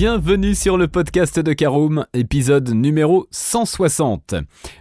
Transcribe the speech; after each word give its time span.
Bienvenue 0.00 0.54
sur 0.54 0.78
le 0.78 0.88
podcast 0.88 1.38
de 1.38 1.52
Caroom, 1.52 2.06
épisode 2.14 2.70
numéro 2.70 3.26
160. 3.32 4.34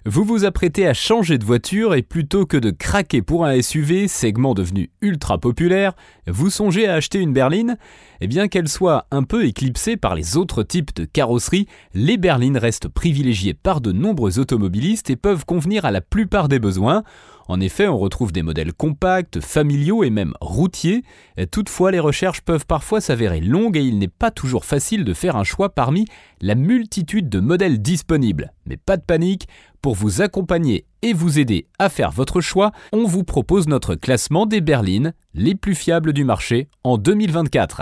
Vous 0.05 0.23
vous 0.23 0.45
apprêtez 0.45 0.87
à 0.87 0.93
changer 0.93 1.37
de 1.37 1.43
voiture 1.43 1.93
et 1.93 2.03
plutôt 2.03 2.45
que 2.45 2.55
de 2.55 2.71
craquer 2.71 3.21
pour 3.21 3.43
un 3.43 3.61
SUV, 3.61 4.07
segment 4.07 4.53
devenu 4.53 4.91
ultra 5.01 5.37
populaire, 5.37 5.91
vous 6.25 6.49
songez 6.49 6.87
à 6.87 6.93
acheter 6.93 7.19
une 7.19 7.33
berline? 7.33 7.77
Eh 8.21 8.27
bien 8.27 8.47
qu'elle 8.47 8.69
soit 8.69 9.07
un 9.11 9.23
peu 9.23 9.43
éclipsée 9.45 9.97
par 9.97 10.15
les 10.15 10.37
autres 10.37 10.63
types 10.63 10.95
de 10.95 11.03
carrosserie, 11.03 11.67
les 11.93 12.15
berlines 12.15 12.57
restent 12.57 12.87
privilégiées 12.87 13.53
par 13.53 13.81
de 13.81 13.91
nombreux 13.91 14.39
automobilistes 14.39 15.09
et 15.09 15.17
peuvent 15.17 15.43
convenir 15.43 15.83
à 15.83 15.91
la 15.91 15.99
plupart 15.99 16.47
des 16.47 16.59
besoins. 16.59 17.03
En 17.49 17.59
effet, 17.59 17.87
on 17.87 17.97
retrouve 17.97 18.31
des 18.31 18.43
modèles 18.43 18.73
compacts, 18.73 19.39
familiaux 19.39 20.03
et 20.03 20.11
même 20.11 20.33
routiers. 20.39 21.03
Toutefois, 21.49 21.89
les 21.89 21.99
recherches 21.99 22.41
peuvent 22.41 22.67
parfois 22.67 23.01
s'avérer 23.01 23.41
longues 23.41 23.75
et 23.75 23.81
il 23.81 23.97
n'est 23.97 24.07
pas 24.07 24.29
toujours 24.29 24.65
facile 24.65 25.03
de 25.03 25.15
faire 25.15 25.35
un 25.35 25.43
choix 25.43 25.69
parmi 25.69 26.05
la 26.41 26.53
multitude 26.53 27.27
de 27.27 27.39
modèles 27.39 27.81
disponibles. 27.81 28.53
Mais 28.67 28.77
pas 28.77 28.97
de 28.97 29.01
panique, 29.01 29.47
pour 29.81 29.95
vous 29.95 30.21
accompagner 30.21 30.85
et 31.01 31.13
vous 31.13 31.39
aider 31.39 31.65
à 31.79 31.89
faire 31.89 32.11
votre 32.11 32.39
choix, 32.39 32.71
on 32.93 33.05
vous 33.05 33.23
propose 33.23 33.67
notre 33.67 33.95
classement 33.95 34.45
des 34.45 34.61
berlines 34.61 35.13
les 35.33 35.55
plus 35.55 35.73
fiables 35.73 36.13
du 36.13 36.23
marché 36.23 36.67
en 36.83 36.99
2024. 36.99 37.81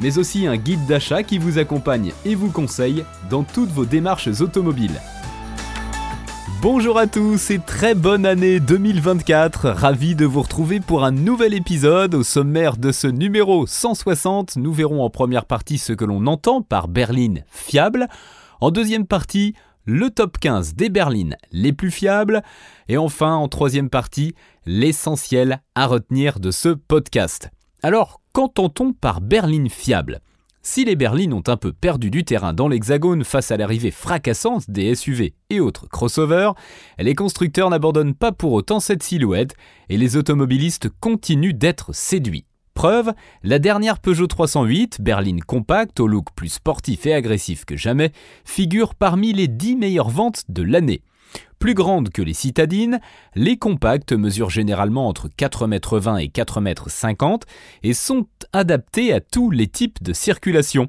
mais 0.00 0.18
aussi 0.18 0.46
un 0.46 0.56
guide 0.56 0.86
d'achat 0.86 1.22
qui 1.22 1.38
vous 1.38 1.58
accompagne 1.58 2.12
et 2.24 2.34
vous 2.34 2.50
conseille 2.50 3.04
dans 3.30 3.42
toutes 3.42 3.70
vos 3.70 3.84
démarches 3.84 4.40
automobiles. 4.40 5.00
Bonjour 6.62 6.96
à 6.96 7.08
tous 7.08 7.50
et 7.50 7.58
très 7.58 7.96
bonne 7.96 8.24
année 8.24 8.60
2024, 8.60 9.70
ravi 9.70 10.14
de 10.14 10.24
vous 10.24 10.42
retrouver 10.42 10.78
pour 10.78 11.02
un 11.02 11.10
nouvel 11.10 11.54
épisode. 11.54 12.14
Au 12.14 12.22
sommaire 12.22 12.76
de 12.76 12.92
ce 12.92 13.08
numéro 13.08 13.66
160, 13.66 14.54
nous 14.58 14.72
verrons 14.72 15.02
en 15.02 15.10
première 15.10 15.44
partie 15.44 15.76
ce 15.76 15.92
que 15.92 16.04
l'on 16.04 16.24
entend 16.28 16.62
par 16.62 16.86
berline 16.86 17.44
fiable, 17.48 18.06
en 18.60 18.70
deuxième 18.70 19.08
partie 19.08 19.54
le 19.86 20.10
top 20.10 20.38
15 20.38 20.76
des 20.76 20.88
berlines 20.88 21.36
les 21.50 21.72
plus 21.72 21.90
fiables, 21.90 22.42
et 22.86 22.96
enfin 22.96 23.34
en 23.34 23.48
troisième 23.48 23.90
partie 23.90 24.36
l'essentiel 24.64 25.60
à 25.74 25.88
retenir 25.88 26.38
de 26.38 26.52
ce 26.52 26.68
podcast. 26.68 27.50
Alors, 27.82 28.21
qu'entend-on 28.32 28.92
par 28.92 29.20
berline 29.20 29.68
fiable? 29.68 30.20
Si 30.64 30.84
les 30.84 30.94
berlines 30.94 31.32
ont 31.32 31.42
un 31.48 31.56
peu 31.56 31.72
perdu 31.72 32.10
du 32.10 32.24
terrain 32.24 32.52
dans 32.52 32.68
l'hexagone 32.68 33.24
face 33.24 33.50
à 33.50 33.56
l'arrivée 33.56 33.90
fracassante 33.90 34.70
des 34.70 34.94
SUV 34.94 35.34
et 35.50 35.58
autres 35.58 35.88
crossovers, 35.88 36.52
les 36.98 37.16
constructeurs 37.16 37.68
n'abandonnent 37.68 38.14
pas 38.14 38.30
pour 38.30 38.52
autant 38.52 38.78
cette 38.78 39.02
silhouette 39.02 39.54
et 39.88 39.96
les 39.96 40.16
automobilistes 40.16 40.88
continuent 41.00 41.54
d'être 41.54 41.92
séduits. 41.92 42.46
Preuve, 42.74 43.12
la 43.42 43.58
dernière 43.58 43.98
Peugeot 43.98 44.28
308, 44.28 45.00
berline 45.00 45.42
compacte 45.42 45.98
au 46.00 46.06
look 46.06 46.28
plus 46.34 46.48
sportif 46.48 47.06
et 47.06 47.12
agressif 47.12 47.64
que 47.64 47.76
jamais, 47.76 48.12
figure 48.44 48.94
parmi 48.94 49.32
les 49.32 49.48
10 49.48 49.76
meilleures 49.76 50.10
ventes 50.10 50.44
de 50.48 50.62
l'année. 50.62 51.02
Plus 51.58 51.74
grandes 51.74 52.10
que 52.10 52.22
les 52.22 52.34
citadines, 52.34 53.00
les 53.34 53.56
compacts 53.56 54.12
mesurent 54.12 54.50
généralement 54.50 55.08
entre 55.08 55.28
4,20 55.28 55.64
m 55.64 56.18
et 56.18 56.28
4,50 56.28 57.32
m 57.32 57.38
et 57.82 57.94
sont 57.94 58.26
adaptés 58.52 59.12
à 59.12 59.20
tous 59.20 59.50
les 59.50 59.68
types 59.68 60.02
de 60.02 60.12
circulation. 60.12 60.88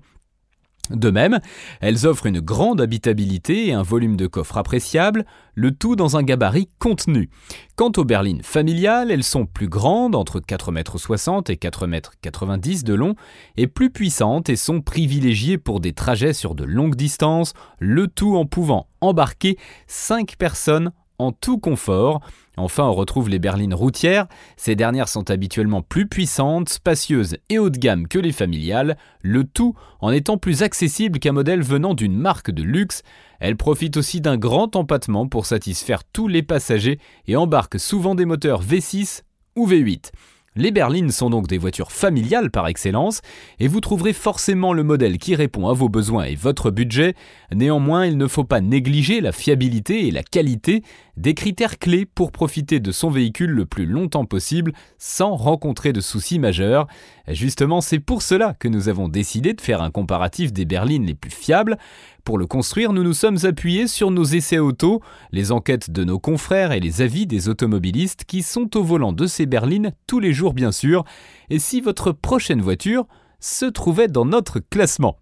De 0.90 1.10
même, 1.10 1.40
elles 1.80 2.06
offrent 2.06 2.26
une 2.26 2.42
grande 2.42 2.82
habitabilité 2.82 3.68
et 3.68 3.74
un 3.74 3.84
volume 3.84 4.18
de 4.18 4.28
coffre 4.28 4.58
appréciable, 4.58 5.26
le 5.56 5.72
tout 5.72 5.96
dans 5.96 6.18
un 6.18 6.24
gabarit 6.24 6.68
contenu. 6.78 7.30
Quant 7.78 7.92
aux 7.96 8.04
berlines 8.04 8.44
familiales, 8.44 9.10
elles 9.10 9.24
sont 9.24 9.46
plus 9.46 9.70
grandes, 9.70 10.14
entre 10.14 10.42
4,60 10.42 11.50
m 11.50 11.54
et 11.54 11.56
4,90 11.56 12.74
m 12.74 12.84
de 12.84 12.94
long, 12.94 13.16
et 13.56 13.68
plus 13.68 13.92
puissantes 13.92 14.50
et 14.50 14.58
sont 14.58 14.82
privilégiées 14.82 15.58
pour 15.58 15.80
des 15.80 15.94
trajets 15.94 16.34
sur 16.34 16.54
de 16.54 16.66
longues 16.66 16.96
distances, 16.96 17.54
le 17.80 18.08
tout 18.08 18.36
en 18.36 18.46
pouvant 18.46 18.88
embarquer 19.00 19.58
5 19.88 20.36
personnes 20.38 20.92
en 21.18 21.32
tout 21.32 21.60
confort. 21.60 22.20
Enfin, 22.56 22.84
on 22.84 22.94
retrouve 22.94 23.30
les 23.30 23.40
berlines 23.40 23.74
routières. 23.74 24.28
Ces 24.58 24.76
dernières 24.76 25.10
sont 25.10 25.32
habituellement 25.32 25.82
plus 25.82 26.08
puissantes, 26.08 26.70
spacieuses 26.70 27.38
et 27.50 27.58
haut 27.58 27.72
de 27.72 27.78
gamme 27.78 28.08
que 28.08 28.20
les 28.20 28.32
familiales, 28.32 28.98
le 29.22 29.44
tout 29.44 29.76
en 30.02 30.12
étant 30.12 30.38
plus 30.38 30.62
accessible 30.62 31.20
qu'un 31.20 31.32
modèle 31.32 31.64
venant 31.64 31.96
d'une 31.96 32.16
marque 32.16 32.52
de 32.52 32.64
luxe. 32.64 33.02
Elles 33.40 33.58
profitent 33.58 33.98
aussi 33.98 34.22
d'un 34.22 34.38
grand 34.38 34.76
empattement 34.76 35.28
pour 35.28 35.48
satisfaire 35.48 36.04
tous 36.04 36.28
les 36.28 36.44
passagers 36.44 37.00
et 37.28 37.36
embarquent 37.36 37.80
souvent 37.80 38.14
des 38.14 38.26
moteurs 38.26 38.64
V6 38.64 39.22
ou 39.56 39.68
V8. 39.68 40.12
Les 40.56 40.72
berlines 40.72 41.10
sont 41.10 41.32
donc 41.32 41.48
des 41.48 41.58
voitures 41.58 41.92
familiales 41.92 42.52
par 42.52 42.68
excellence, 42.68 43.22
et 43.60 43.68
vous 43.68 43.80
trouverez 43.80 44.14
forcément 44.14 44.72
le 44.74 44.84
modèle 44.84 45.18
qui 45.18 45.36
répond 45.36 45.68
à 45.68 45.74
vos 45.74 45.90
besoins 45.90 46.26
et 46.26 46.36
votre 46.36 46.70
budget. 46.70 47.16
Néanmoins, 47.52 48.06
il 48.06 48.18
ne 48.18 48.28
faut 48.28 48.44
pas 48.44 48.62
négliger 48.62 49.20
la 49.20 49.32
fiabilité 49.32 50.08
et 50.08 50.12
la 50.12 50.22
qualité, 50.22 50.84
des 51.18 51.34
critères 51.34 51.78
clés 51.80 52.06
pour 52.06 52.32
profiter 52.32 52.80
de 52.80 52.92
son 52.92 53.10
véhicule 53.10 53.52
le 53.52 53.66
plus 53.66 53.86
longtemps 53.86 54.26
possible 54.26 54.74
sans 54.98 55.36
rencontrer 55.36 55.94
de 55.94 56.02
soucis 56.02 56.40
majeurs. 56.40 56.88
Justement, 57.28 57.82
c'est 57.82 58.00
pour 58.00 58.22
cela 58.22 58.56
que 58.60 58.68
nous 58.68 58.90
avons 58.90 59.08
décidé 59.08 59.54
de 59.54 59.62
faire 59.62 59.82
un 59.82 59.92
comparatif 59.92 60.54
des 60.54 60.66
berlines 60.66 61.06
les 61.06 61.14
plus 61.16 61.32
fiables. 61.32 61.78
Pour 62.24 62.38
le 62.38 62.46
construire, 62.48 62.94
nous 62.94 63.04
nous 63.04 63.14
sommes 63.14 63.40
appuyés 63.44 63.86
sur 63.86 64.10
nos 64.10 64.24
essais 64.24 64.60
auto, 64.60 65.02
les 65.34 65.52
enquêtes 65.52 65.92
de 65.92 66.06
nos 66.06 66.20
confrères 66.20 66.72
et 66.72 66.80
les 66.80 67.02
avis 67.02 67.28
des 67.28 67.50
automobilistes 67.50 68.24
qui 68.24 68.44
sont 68.44 68.78
au 68.78 68.84
volant 68.84 69.12
de 69.12 69.28
ces 69.28 69.46
berlines 69.46 69.92
tous 70.08 70.22
les 70.22 70.32
jours 70.32 70.54
bien 70.54 70.72
sûr, 70.72 71.04
et 71.50 71.60
si 71.60 71.82
votre 71.82 72.14
prochaine 72.14 72.62
voiture 72.62 73.08
se 73.42 73.66
trouvait 73.66 74.08
dans 74.08 74.24
notre 74.24 74.60
classement? 74.60 75.18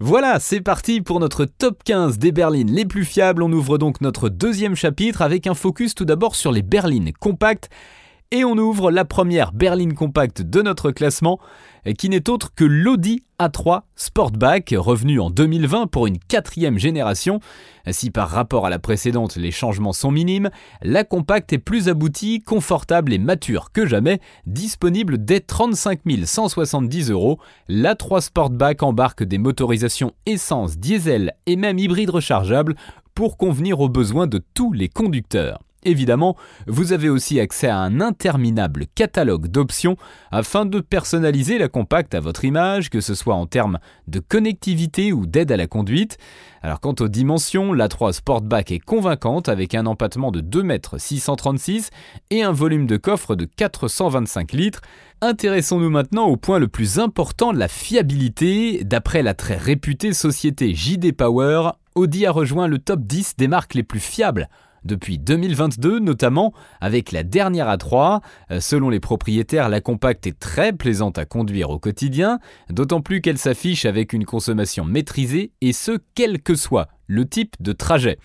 Voilà, 0.00 0.38
c'est 0.38 0.60
parti 0.60 1.00
pour 1.00 1.18
notre 1.18 1.46
top 1.46 1.82
15 1.82 2.18
des 2.18 2.30
berlines 2.30 2.70
les 2.70 2.84
plus 2.84 3.06
fiables. 3.06 3.42
On 3.42 3.50
ouvre 3.50 3.78
donc 3.78 4.02
notre 4.02 4.28
deuxième 4.28 4.74
chapitre 4.74 5.22
avec 5.22 5.46
un 5.46 5.54
focus 5.54 5.94
tout 5.94 6.04
d'abord 6.04 6.36
sur 6.36 6.52
les 6.52 6.60
berlines 6.60 7.14
compactes 7.14 7.70
et 8.34 8.44
on 8.44 8.58
ouvre 8.58 8.90
la 8.90 9.04
première 9.04 9.52
berline 9.52 9.94
compacte 9.94 10.42
de 10.42 10.60
notre 10.60 10.90
classement, 10.90 11.38
qui 11.96 12.08
n'est 12.08 12.28
autre 12.28 12.52
que 12.52 12.64
l'Audi 12.64 13.22
A3 13.38 13.82
Sportback, 13.94 14.74
revenu 14.76 15.20
en 15.20 15.30
2020 15.30 15.86
pour 15.86 16.08
une 16.08 16.18
quatrième 16.18 16.76
génération. 16.76 17.38
Si 17.88 18.10
par 18.10 18.28
rapport 18.28 18.66
à 18.66 18.70
la 18.70 18.80
précédente 18.80 19.36
les 19.36 19.52
changements 19.52 19.92
sont 19.92 20.10
minimes, 20.10 20.50
la 20.82 21.04
compacte 21.04 21.52
est 21.52 21.58
plus 21.58 21.88
aboutie, 21.88 22.42
confortable 22.42 23.12
et 23.12 23.18
mature 23.18 23.70
que 23.70 23.86
jamais, 23.86 24.18
disponible 24.46 25.24
dès 25.24 25.38
35 25.38 26.00
170 26.24 27.12
euros. 27.12 27.38
L'A3 27.68 28.20
Sportback 28.20 28.82
embarque 28.82 29.22
des 29.22 29.38
motorisations 29.38 30.10
essence, 30.26 30.76
diesel 30.76 31.34
et 31.46 31.54
même 31.54 31.78
hybride 31.78 32.10
rechargeable 32.10 32.74
pour 33.14 33.36
convenir 33.36 33.78
aux 33.78 33.88
besoins 33.88 34.26
de 34.26 34.42
tous 34.54 34.72
les 34.72 34.88
conducteurs. 34.88 35.60
Évidemment, 35.84 36.36
vous 36.66 36.92
avez 36.92 37.08
aussi 37.08 37.40
accès 37.40 37.68
à 37.68 37.78
un 37.78 38.00
interminable 38.00 38.86
catalogue 38.94 39.48
d'options 39.48 39.96
afin 40.30 40.66
de 40.66 40.80
personnaliser 40.80 41.58
la 41.58 41.68
compacte 41.68 42.14
à 42.14 42.20
votre 42.20 42.44
image, 42.44 42.90
que 42.90 43.00
ce 43.00 43.14
soit 43.14 43.34
en 43.34 43.46
termes 43.46 43.78
de 44.08 44.18
connectivité 44.18 45.12
ou 45.12 45.26
d'aide 45.26 45.52
à 45.52 45.56
la 45.56 45.66
conduite. 45.66 46.18
Alors 46.62 46.80
quant 46.80 46.94
aux 47.00 47.08
dimensions, 47.08 47.74
la 47.74 47.88
3 47.88 48.14
Sportback 48.14 48.72
est 48.72 48.78
convaincante 48.78 49.50
avec 49.50 49.74
un 49.74 49.84
empattement 49.84 50.30
de 50.30 50.40
2 50.40 50.60
m 50.60 50.78
636 50.96 51.90
et 52.30 52.42
un 52.42 52.52
volume 52.52 52.86
de 52.86 52.96
coffre 52.96 53.34
de 53.34 53.44
425 53.44 54.52
litres. 54.52 54.80
Intéressons-nous 55.20 55.90
maintenant 55.90 56.24
au 56.24 56.36
point 56.36 56.58
le 56.58 56.68
plus 56.68 56.98
important, 56.98 57.52
la 57.52 57.68
fiabilité. 57.68 58.82
D'après 58.84 59.22
la 59.22 59.34
très 59.34 59.56
réputée 59.56 60.14
société 60.14 60.74
JD 60.74 61.12
Power, 61.14 61.72
Audi 61.94 62.26
a 62.26 62.32
rejoint 62.32 62.66
le 62.66 62.78
top 62.78 63.00
10 63.02 63.36
des 63.36 63.48
marques 63.48 63.74
les 63.74 63.82
plus 63.82 64.00
fiables 64.00 64.48
depuis 64.84 65.18
2022 65.18 65.98
notamment 65.98 66.52
avec 66.80 67.12
la 67.12 67.22
dernière 67.22 67.68
A3. 67.68 68.20
Euh, 68.50 68.60
selon 68.60 68.90
les 68.90 69.00
propriétaires, 69.00 69.68
la 69.68 69.80
compacte 69.80 70.26
est 70.26 70.38
très 70.38 70.72
plaisante 70.72 71.18
à 71.18 71.24
conduire 71.24 71.70
au 71.70 71.78
quotidien, 71.78 72.38
d'autant 72.70 73.00
plus 73.00 73.20
qu'elle 73.20 73.38
s'affiche 73.38 73.84
avec 73.84 74.12
une 74.12 74.24
consommation 74.24 74.84
maîtrisée 74.84 75.52
et 75.60 75.72
ce 75.72 75.98
quel 76.14 76.42
que 76.42 76.54
soit 76.54 76.88
le 77.06 77.26
type 77.26 77.56
de 77.60 77.72
trajet. 77.72 78.18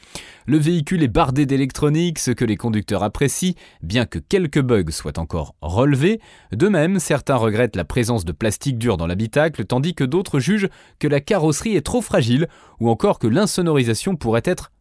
Le 0.45 0.57
véhicule 0.57 1.03
est 1.03 1.09
bardé 1.09 1.45
d'électronique, 1.45 2.19
ce 2.19 2.31
que 2.31 2.45
les 2.45 2.55
conducteurs 2.55 3.03
apprécient, 3.03 3.53
bien 3.81 4.05
que 4.05 4.19
quelques 4.19 4.61
bugs 4.61 4.91
soient 4.91 5.19
encore 5.19 5.55
relevés. 5.61 6.19
De 6.51 6.67
même, 6.67 6.99
certains 6.99 7.35
regrettent 7.35 7.75
la 7.75 7.85
présence 7.85 8.25
de 8.25 8.31
plastique 8.31 8.77
dur 8.77 8.97
dans 8.97 9.07
l'habitacle, 9.07 9.65
tandis 9.65 9.95
que 9.95 10.03
d'autres 10.03 10.39
jugent 10.39 10.69
que 10.99 11.07
la 11.07 11.19
carrosserie 11.19 11.75
est 11.75 11.85
trop 11.85 12.01
fragile, 12.01 12.47
ou 12.79 12.89
encore 12.89 13.19
que 13.19 13.27
l'insonorisation 13.27 14.15
pourrait 14.15 14.41
être 14.45 14.71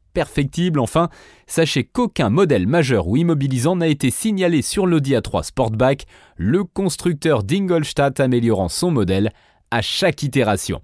Enfin, 0.78 1.08
sachez 1.46 1.84
qu'aucun 1.84 2.30
modèle 2.30 2.66
majeur 2.66 3.08
ou 3.08 3.16
immobilisant 3.16 3.76
n'a 3.76 3.88
été 3.88 4.10
signalé 4.10 4.62
sur 4.62 4.86
l'Audi 4.86 5.14
A3 5.14 5.44
Sportback, 5.44 6.06
le 6.36 6.64
constructeur 6.64 7.42
d'Ingolstadt 7.42 8.20
améliorant 8.20 8.68
son 8.68 8.90
modèle 8.90 9.32
à 9.70 9.82
chaque 9.82 10.22
itération. 10.22 10.80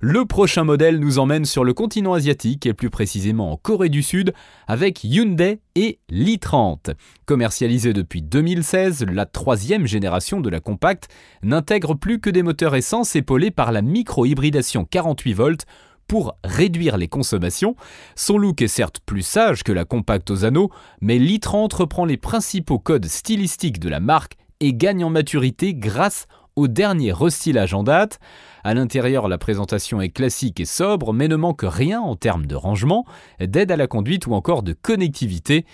Le 0.00 0.24
prochain 0.24 0.64
modèle 0.64 0.98
nous 0.98 1.18
emmène 1.18 1.44
sur 1.44 1.64
le 1.64 1.72
continent 1.72 2.14
asiatique 2.14 2.66
et 2.66 2.74
plus 2.74 2.90
précisément 2.90 3.52
en 3.52 3.56
Corée 3.56 3.88
du 3.88 4.02
Sud 4.02 4.32
avec 4.66 5.04
Hyundai 5.04 5.60
et 5.76 5.98
l'i30. 6.10 6.94
Commercialisé 7.26 7.92
depuis 7.92 8.22
2016, 8.22 9.06
la 9.10 9.26
troisième 9.26 9.86
génération 9.86 10.40
de 10.40 10.50
la 10.50 10.60
compacte 10.60 11.08
n'intègre 11.42 11.94
plus 11.94 12.20
que 12.20 12.30
des 12.30 12.42
moteurs 12.42 12.74
essence 12.74 13.16
épaulés 13.16 13.50
par 13.50 13.72
la 13.72 13.82
micro-hybridation 13.82 14.84
48 14.84 15.32
volts 15.32 15.66
pour 16.06 16.36
réduire 16.44 16.96
les 16.96 17.08
consommations. 17.08 17.76
Son 18.14 18.38
look 18.38 18.62
est 18.62 18.68
certes 18.68 19.00
plus 19.04 19.22
sage 19.22 19.62
que 19.62 19.72
la 19.72 19.84
compacte 19.84 20.30
aux 20.30 20.44
anneaux, 20.44 20.70
mais 21.00 21.18
l'i30 21.18 21.74
reprend 21.74 22.04
les 22.04 22.16
principaux 22.16 22.78
codes 22.78 23.06
stylistiques 23.06 23.80
de 23.80 23.88
la 23.88 24.00
marque 24.00 24.36
et 24.60 24.74
gagne 24.74 25.04
en 25.04 25.10
maturité 25.10 25.74
grâce 25.74 26.26
au 26.56 26.68
dernier 26.68 27.12
restylage 27.12 27.74
en 27.74 27.82
date. 27.82 28.18
À 28.62 28.74
l'intérieur, 28.74 29.28
la 29.28 29.38
présentation 29.38 30.00
est 30.00 30.10
classique 30.10 30.60
et 30.60 30.64
sobre, 30.64 31.12
mais 31.12 31.28
ne 31.28 31.36
manque 31.36 31.64
rien 31.64 32.00
en 32.00 32.16
termes 32.16 32.46
de 32.46 32.54
rangement, 32.54 33.04
d'aide 33.40 33.72
à 33.72 33.76
la 33.76 33.86
conduite 33.86 34.26
ou 34.26 34.34
encore 34.34 34.62
de 34.62 34.72
connectivité. 34.72 35.66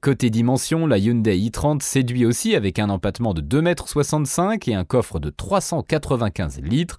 Côté 0.00 0.30
dimension, 0.30 0.86
la 0.86 0.98
Hyundai 0.98 1.36
i30 1.36 1.82
séduit 1.82 2.24
aussi 2.24 2.54
avec 2.54 2.78
un 2.78 2.88
empattement 2.88 3.34
de 3.34 3.42
2,65 3.42 4.52
m 4.52 4.58
et 4.66 4.74
un 4.74 4.84
coffre 4.84 5.18
de 5.18 5.30
395 5.30 6.60
litres. 6.60 6.98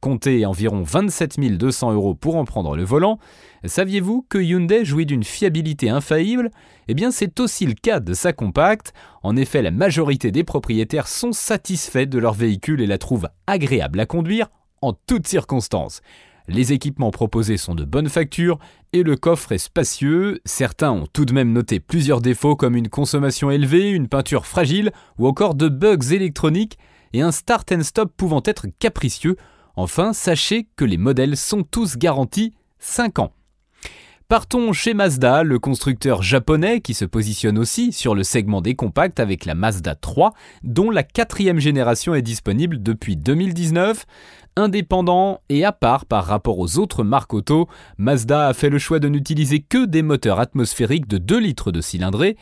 Comptez 0.00 0.46
environ 0.46 0.82
27 0.82 1.40
200 1.56 1.92
euros 1.92 2.14
pour 2.14 2.36
en 2.36 2.44
prendre 2.44 2.76
le 2.76 2.84
volant. 2.84 3.18
Saviez-vous 3.64 4.26
que 4.28 4.38
Hyundai 4.38 4.84
jouit 4.84 5.06
d'une 5.06 5.24
fiabilité 5.24 5.88
infaillible? 5.88 6.50
Eh 6.88 6.94
bien, 6.94 7.10
c'est 7.10 7.40
aussi 7.40 7.66
le 7.66 7.74
cas 7.74 8.00
de 8.00 8.14
sa 8.14 8.32
compacte. 8.32 8.92
En 9.22 9.36
effet, 9.36 9.62
la 9.62 9.70
majorité 9.70 10.30
des 10.30 10.44
propriétaires 10.44 11.08
sont 11.08 11.32
satisfaits 11.32 12.06
de 12.06 12.18
leur 12.18 12.34
véhicule 12.34 12.80
et 12.80 12.86
la 12.86 12.98
trouvent 12.98 13.28
agréable 13.46 13.98
à 14.00 14.06
conduire 14.06 14.48
en 14.82 14.92
toutes 14.92 15.26
circonstances. 15.26 16.00
Les 16.48 16.72
équipements 16.72 17.10
proposés 17.10 17.56
sont 17.56 17.74
de 17.74 17.84
bonne 17.84 18.08
facture 18.08 18.58
et 18.92 19.02
le 19.02 19.16
coffre 19.16 19.50
est 19.50 19.58
spacieux. 19.58 20.40
Certains 20.44 20.92
ont 20.92 21.06
tout 21.12 21.24
de 21.24 21.32
même 21.32 21.52
noté 21.52 21.80
plusieurs 21.80 22.20
défauts 22.20 22.54
comme 22.54 22.76
une 22.76 22.88
consommation 22.88 23.50
élevée, 23.50 23.90
une 23.90 24.08
peinture 24.08 24.46
fragile 24.46 24.92
ou 25.18 25.26
encore 25.26 25.56
de 25.56 25.68
bugs 25.68 26.12
électroniques 26.12 26.78
et 27.12 27.22
un 27.22 27.32
start 27.32 27.72
and 27.72 27.82
stop 27.82 28.12
pouvant 28.16 28.42
être 28.44 28.66
capricieux 28.78 29.36
Enfin, 29.76 30.12
sachez 30.12 30.66
que 30.76 30.84
les 30.84 30.96
modèles 30.96 31.36
sont 31.36 31.62
tous 31.62 31.96
garantis 31.96 32.54
5 32.78 33.18
ans. 33.18 33.32
Partons 34.28 34.72
chez 34.72 34.92
Mazda, 34.92 35.44
le 35.44 35.60
constructeur 35.60 36.20
japonais 36.20 36.80
qui 36.80 36.94
se 36.94 37.04
positionne 37.04 37.58
aussi 37.58 37.92
sur 37.92 38.12
le 38.16 38.24
segment 38.24 38.60
des 38.60 38.74
compacts 38.74 39.20
avec 39.20 39.44
la 39.44 39.54
Mazda 39.54 39.94
3, 39.94 40.32
dont 40.64 40.90
la 40.90 41.04
quatrième 41.04 41.60
génération 41.60 42.12
est 42.12 42.22
disponible 42.22 42.82
depuis 42.82 43.16
2019. 43.16 44.04
Indépendant 44.56 45.42
et 45.48 45.64
à 45.64 45.70
part 45.70 46.06
par 46.06 46.24
rapport 46.24 46.58
aux 46.58 46.78
autres 46.78 47.04
marques 47.04 47.34
auto, 47.34 47.68
Mazda 47.98 48.48
a 48.48 48.52
fait 48.52 48.70
le 48.70 48.78
choix 48.78 48.98
de 48.98 49.08
n'utiliser 49.08 49.60
que 49.60 49.84
des 49.84 50.02
moteurs 50.02 50.40
atmosphériques 50.40 51.06
de 51.06 51.18
2 51.18 51.38
litres 51.38 51.70
de 51.70 51.80
cylindrée 51.80 52.36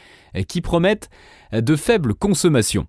qui 0.48 0.62
promettent 0.62 1.10
de 1.52 1.76
faibles 1.76 2.14
consommations. 2.14 2.86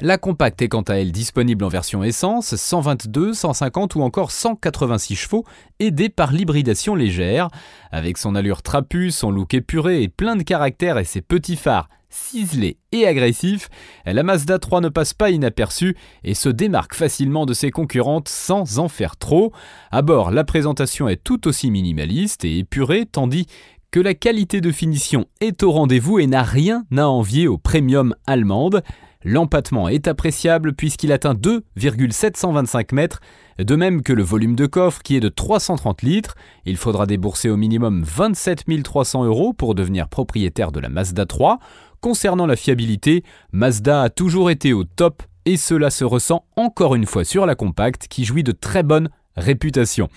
La 0.00 0.18
compacte 0.18 0.60
est 0.60 0.68
quant 0.68 0.82
à 0.82 0.96
elle 0.96 1.10
disponible 1.10 1.64
en 1.64 1.68
version 1.68 2.04
essence, 2.04 2.54
122, 2.54 3.32
150 3.32 3.94
ou 3.94 4.02
encore 4.02 4.30
186 4.30 5.16
chevaux, 5.16 5.44
aidée 5.80 6.10
par 6.10 6.32
l'hybridation 6.32 6.94
légère. 6.94 7.48
Avec 7.90 8.18
son 8.18 8.34
allure 8.34 8.60
trapue, 8.60 9.08
son 9.08 9.30
look 9.30 9.54
épuré 9.54 10.02
et 10.02 10.08
plein 10.08 10.36
de 10.36 10.42
caractère 10.42 10.98
et 10.98 11.04
ses 11.04 11.22
petits 11.22 11.56
phares 11.56 11.88
ciselés 12.10 12.78
et 12.92 13.06
agressifs, 13.06 13.68
la 14.06 14.22
Mazda 14.22 14.58
3 14.58 14.80
ne 14.80 14.88
passe 14.88 15.12
pas 15.12 15.30
inaperçue 15.30 15.96
et 16.24 16.34
se 16.34 16.48
démarque 16.48 16.94
facilement 16.94 17.46
de 17.46 17.54
ses 17.54 17.70
concurrentes 17.70 18.28
sans 18.28 18.78
en 18.78 18.88
faire 18.88 19.16
trop. 19.16 19.52
À 19.90 20.02
bord, 20.02 20.30
la 20.30 20.44
présentation 20.44 21.08
est 21.08 21.22
tout 21.22 21.48
aussi 21.48 21.70
minimaliste 21.70 22.44
et 22.44 22.58
épurée, 22.58 23.06
tandis 23.06 23.46
que 23.90 24.00
la 24.00 24.14
qualité 24.14 24.60
de 24.60 24.72
finition 24.72 25.26
est 25.40 25.62
au 25.62 25.72
rendez-vous 25.72 26.18
et 26.18 26.26
n'a 26.26 26.42
rien 26.42 26.84
à 26.96 27.08
envier 27.08 27.48
aux 27.48 27.58
premium 27.58 28.14
allemandes. 28.26 28.82
L'empattement 29.24 29.88
est 29.88 30.08
appréciable 30.08 30.74
puisqu'il 30.74 31.12
atteint 31.12 31.34
2,725 31.34 32.92
mètres, 32.92 33.20
de 33.58 33.76
même 33.76 34.02
que 34.02 34.12
le 34.12 34.22
volume 34.22 34.56
de 34.56 34.66
coffre 34.66 35.02
qui 35.02 35.16
est 35.16 35.20
de 35.20 35.28
330 35.28 36.02
litres. 36.02 36.34
Il 36.64 36.76
faudra 36.76 37.06
débourser 37.06 37.48
au 37.48 37.56
minimum 37.56 38.02
27 38.04 38.64
300 38.82 39.24
euros 39.24 39.52
pour 39.52 39.74
devenir 39.74 40.08
propriétaire 40.08 40.72
de 40.72 40.80
la 40.80 40.88
Mazda 40.88 41.26
3. 41.26 41.58
Concernant 42.00 42.46
la 42.46 42.56
fiabilité, 42.56 43.24
Mazda 43.52 44.02
a 44.02 44.10
toujours 44.10 44.50
été 44.50 44.72
au 44.72 44.84
top 44.84 45.22
et 45.46 45.56
cela 45.56 45.90
se 45.90 46.04
ressent 46.04 46.44
encore 46.56 46.94
une 46.94 47.06
fois 47.06 47.24
sur 47.24 47.46
la 47.46 47.54
compacte 47.54 48.08
qui 48.08 48.24
jouit 48.24 48.42
de 48.42 48.52
très 48.52 48.82
bonnes 48.82 49.08
réputation. 49.36 50.08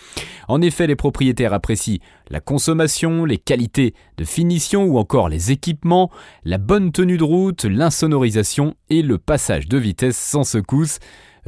En 0.48 0.62
effet, 0.62 0.88
les 0.88 0.96
propriétaires 0.96 1.54
apprécient 1.54 2.00
la 2.30 2.40
consommation, 2.40 3.26
les 3.26 3.38
qualités 3.38 3.94
de 4.18 4.24
finition 4.24 4.86
ou 4.86 4.98
encore 4.98 5.30
les 5.30 5.52
équipements, 5.52 6.10
la 6.46 6.58
bonne 6.58 6.92
tenue 6.92 7.18
de 7.18 7.24
route, 7.24 7.66
l'insonorisation 7.66 8.76
et 8.90 9.02
le 9.02 9.18
passage 9.18 9.68
de 9.68 9.78
vitesse 9.78 10.18
sans 10.18 10.44
secousse. 10.44 11.00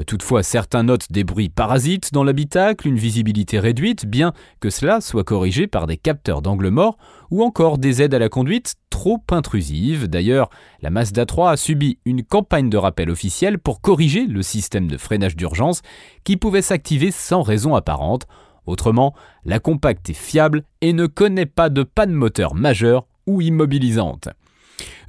Toutefois, 0.08 0.44
certains 0.44 0.84
notent 0.84 1.12
des 1.12 1.24
bruits 1.24 1.50
parasites 1.50 2.14
dans 2.14 2.24
l'habitacle, 2.24 2.88
une 2.88 2.98
visibilité 2.98 3.60
réduite, 3.60 4.06
bien 4.06 4.34
que 4.60 4.70
cela 4.70 5.02
soit 5.02 5.24
corrigé 5.24 5.68
par 5.68 5.88
des 5.88 5.98
capteurs 5.98 6.42
d'angle 6.42 6.70
mort 6.70 6.98
ou 7.30 7.44
encore 7.44 7.78
des 7.78 8.02
aides 8.02 8.14
à 8.14 8.20
la 8.20 8.30
conduite 8.30 8.76
trop 8.90 9.22
intrusives. 9.32 10.08
D'ailleurs, 10.08 10.50
la 10.82 10.90
Mazda 10.90 11.26
3 11.26 11.52
a 11.52 11.58
subi 11.58 12.00
une 12.06 12.24
campagne 12.24 12.70
de 12.70 12.78
rappel 12.78 13.10
officielle 13.10 13.60
pour 13.60 13.82
corriger 13.82 14.26
le 14.26 14.42
système 14.42 14.88
de 14.88 14.98
freinage 14.98 15.36
d'urgence 15.36 15.82
qui 16.24 16.38
pouvait 16.38 16.62
s'activer 16.62 17.12
sans 17.12 17.42
raison 17.42 17.76
apparente. 17.76 18.28
Autrement, 18.66 19.14
la 19.44 19.60
compacte 19.60 20.10
est 20.10 20.14
fiable 20.14 20.64
et 20.82 20.94
ne 20.94 21.08
connaît 21.08 21.46
pas 21.46 21.70
de 21.70 21.84
panne 21.84 22.14
moteur 22.14 22.56
majeure 22.56 23.08
ou 23.28 23.42
immobilisante. 23.42 24.30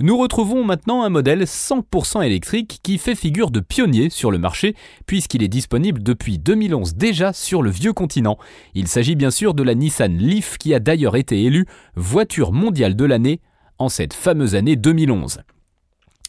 Nous 0.00 0.16
retrouvons 0.16 0.64
maintenant 0.64 1.02
un 1.02 1.08
modèle 1.08 1.42
100% 1.42 2.24
électrique 2.24 2.80
qui 2.82 2.98
fait 2.98 3.14
figure 3.14 3.50
de 3.50 3.60
pionnier 3.60 4.10
sur 4.10 4.30
le 4.30 4.38
marché 4.38 4.74
puisqu'il 5.06 5.42
est 5.42 5.48
disponible 5.48 6.02
depuis 6.02 6.38
2011 6.38 6.94
déjà 6.94 7.32
sur 7.32 7.62
le 7.62 7.70
vieux 7.70 7.92
continent. 7.92 8.38
Il 8.74 8.88
s'agit 8.88 9.16
bien 9.16 9.30
sûr 9.30 9.54
de 9.54 9.62
la 9.62 9.74
Nissan 9.74 10.16
Leaf 10.16 10.58
qui 10.58 10.74
a 10.74 10.80
d'ailleurs 10.80 11.16
été 11.16 11.42
élue 11.42 11.66
voiture 11.94 12.52
mondiale 12.52 12.96
de 12.96 13.04
l'année 13.04 13.40
en 13.78 13.88
cette 13.88 14.14
fameuse 14.14 14.54
année 14.54 14.76
2011. 14.76 15.40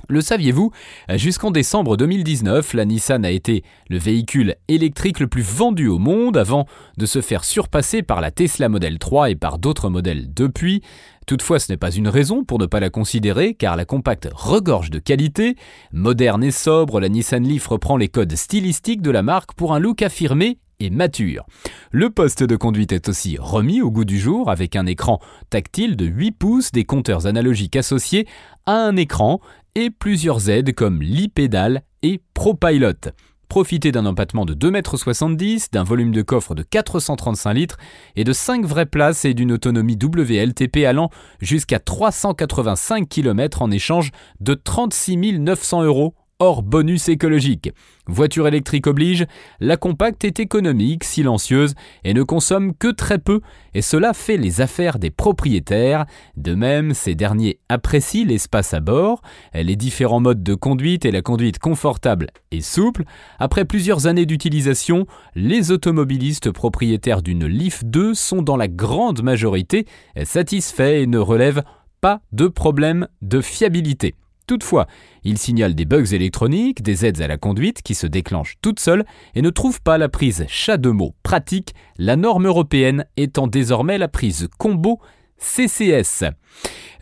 Le 0.09 0.19
saviez-vous? 0.19 0.71
Jusqu'en 1.15 1.49
décembre 1.49 1.95
2019, 1.95 2.73
la 2.73 2.83
Nissan 2.83 3.23
a 3.23 3.31
été 3.31 3.63
le 3.89 3.97
véhicule 3.97 4.55
électrique 4.67 5.21
le 5.21 5.27
plus 5.27 5.43
vendu 5.43 5.87
au 5.87 5.97
monde 5.97 6.35
avant 6.35 6.65
de 6.97 7.05
se 7.05 7.21
faire 7.21 7.45
surpasser 7.45 8.03
par 8.03 8.19
la 8.19 8.29
Tesla 8.29 8.67
Model 8.67 8.99
3 8.99 9.29
et 9.29 9.35
par 9.35 9.59
d'autres 9.59 9.89
modèles 9.89 10.33
depuis. 10.33 10.81
Toutefois, 11.25 11.59
ce 11.59 11.71
n'est 11.71 11.77
pas 11.77 11.91
une 11.91 12.07
raison 12.07 12.43
pour 12.43 12.59
ne 12.59 12.65
pas 12.65 12.79
la 12.79 12.89
considérer, 12.89 13.53
car 13.53 13.75
la 13.75 13.85
compacte 13.85 14.29
regorge 14.33 14.89
de 14.89 14.99
qualité. 14.99 15.55
Moderne 15.91 16.43
et 16.43 16.51
sobre, 16.51 16.99
la 16.99 17.09
Nissan 17.09 17.43
Leaf 17.43 17.67
reprend 17.67 17.97
les 17.97 18.09
codes 18.09 18.35
stylistiques 18.35 19.01
de 19.01 19.11
la 19.11 19.23
marque 19.23 19.53
pour 19.53 19.73
un 19.73 19.79
look 19.79 20.01
affirmé 20.01 20.59
et 20.79 20.89
mature. 20.89 21.45
Le 21.91 22.09
poste 22.09 22.43
de 22.43 22.55
conduite 22.55 22.91
est 22.91 23.07
aussi 23.07 23.37
remis 23.39 23.81
au 23.81 23.91
goût 23.91 24.05
du 24.05 24.19
jour 24.19 24.49
avec 24.49 24.75
un 24.75 24.85
écran 24.85 25.19
tactile 25.49 25.95
de 25.95 26.05
8 26.05 26.31
pouces, 26.31 26.71
des 26.71 26.83
compteurs 26.83 27.25
analogiques 27.27 27.75
associés 27.75 28.27
à 28.65 28.73
un 28.73 28.95
écran 28.95 29.39
et 29.75 29.89
plusieurs 29.89 30.49
aides 30.49 30.73
comme 30.73 31.01
l'e-pédale 31.01 31.83
et 32.01 32.21
ProPilot. 32.33 33.11
Profitez 33.53 33.91
d'un 33.91 34.07
empattement 34.07 34.45
de 34.45 34.55
2,70 34.55 35.53
m, 35.53 35.59
d'un 35.71 35.83
volume 35.83 36.11
de 36.11 36.23
coffre 36.23 36.55
de 36.55 36.63
435 36.63 37.53
litres 37.53 37.77
et 38.15 38.23
de 38.23 38.33
5 38.33 38.65
vraies 38.65 38.87
places 38.87 39.25
et 39.25 39.35
d'une 39.35 39.51
autonomie 39.51 39.95
WLTP 40.01 40.77
allant 40.87 41.11
jusqu'à 41.39 41.77
385 41.77 43.07
km 43.07 43.61
en 43.61 43.69
échange 43.69 44.09
de 44.39 44.55
36 44.55 45.37
900 45.37 45.83
euros 45.83 46.15
hors 46.39 46.63
bonus 46.63 47.09
écologique. 47.09 47.71
Voiture 48.07 48.47
électrique 48.47 48.87
oblige, 48.87 49.25
la 49.61 49.77
compacte 49.77 50.25
est 50.25 50.39
économique, 50.39 51.05
silencieuse 51.05 51.73
et 52.03 52.13
ne 52.13 52.23
consomme 52.23 52.73
que 52.73 52.89
très 52.89 53.17
peu, 53.17 53.39
et 53.73 53.81
cela 53.81 54.13
fait 54.13 54.35
les 54.35 54.59
affaires 54.59 54.99
des 54.99 55.09
propriétaires. 55.09 56.05
De 56.35 56.53
même, 56.53 56.93
ces 56.93 57.15
derniers 57.15 57.59
apprécient 57.69 58.27
l'espace 58.27 58.73
à 58.73 58.81
bord, 58.81 59.21
les 59.53 59.75
différents 59.75 60.19
modes 60.19 60.43
de 60.43 60.53
conduite 60.53 61.05
et 61.05 61.11
la 61.11 61.21
conduite 61.21 61.59
confortable 61.59 62.27
et 62.51 62.61
souple. 62.61 63.05
Après 63.39 63.63
plusieurs 63.63 64.07
années 64.07 64.25
d'utilisation, 64.25 65.07
les 65.35 65.71
automobilistes 65.71 66.51
propriétaires 66.51 67.21
d'une 67.21 67.45
Leaf 67.45 67.85
2 67.85 68.13
sont 68.13 68.41
dans 68.41 68.57
la 68.57 68.67
grande 68.67 69.23
majorité 69.23 69.85
satisfaits 70.23 71.03
et 71.03 71.07
ne 71.07 71.19
relèvent 71.19 71.63
pas 72.01 72.21
de 72.33 72.47
problème 72.47 73.07
de 73.21 73.39
fiabilité. 73.39 74.13
Toutefois, 74.47 74.87
il 75.23 75.37
signale 75.37 75.75
des 75.75 75.85
bugs 75.85 76.11
électroniques, 76.11 76.81
des 76.81 77.05
aides 77.05 77.21
à 77.21 77.27
la 77.27 77.37
conduite 77.37 77.81
qui 77.81 77.95
se 77.95 78.07
déclenchent 78.07 78.57
toutes 78.61 78.79
seules 78.79 79.05
et 79.35 79.41
ne 79.41 79.49
trouve 79.49 79.81
pas 79.81 79.97
la 79.97 80.09
prise 80.09 80.45
chat 80.47 80.77
de 80.77 80.89
mots 80.89 81.15
pratique, 81.23 81.73
la 81.97 82.15
norme 82.15 82.47
européenne 82.47 83.05
étant 83.17 83.47
désormais 83.47 83.97
la 83.97 84.07
prise 84.07 84.49
combo 84.57 84.99
CCS. 85.37 86.25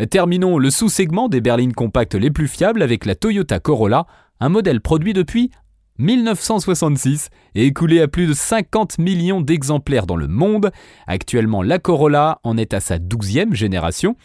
Terminons 0.10 0.58
le 0.58 0.70
sous-segment 0.70 1.30
des 1.30 1.42
berlines 1.42 1.74
compactes 1.74 2.16
les 2.16 2.32
plus 2.32 2.48
fiables 2.48 2.82
avec 2.82 3.06
la 3.06 3.16
Toyota 3.16 3.60
Corolla, 3.60 4.06
un 4.40 4.50
modèle 4.50 4.82
produit 4.82 5.14
depuis 5.14 5.52
1966 6.00 7.30
et 7.56 7.66
écoulé 7.66 8.02
à 8.02 8.08
plus 8.08 8.28
de 8.28 8.34
50 8.34 8.98
millions 8.98 9.42
d'exemplaires 9.42 10.08
dans 10.08 10.16
le 10.16 10.28
monde. 10.28 10.72
Actuellement, 11.06 11.62
la 11.62 11.78
Corolla 11.78 12.40
en 12.44 12.58
est 12.58 12.74
à 12.74 12.80
sa 12.80 12.98
douzième 12.98 13.54
génération 13.54 14.16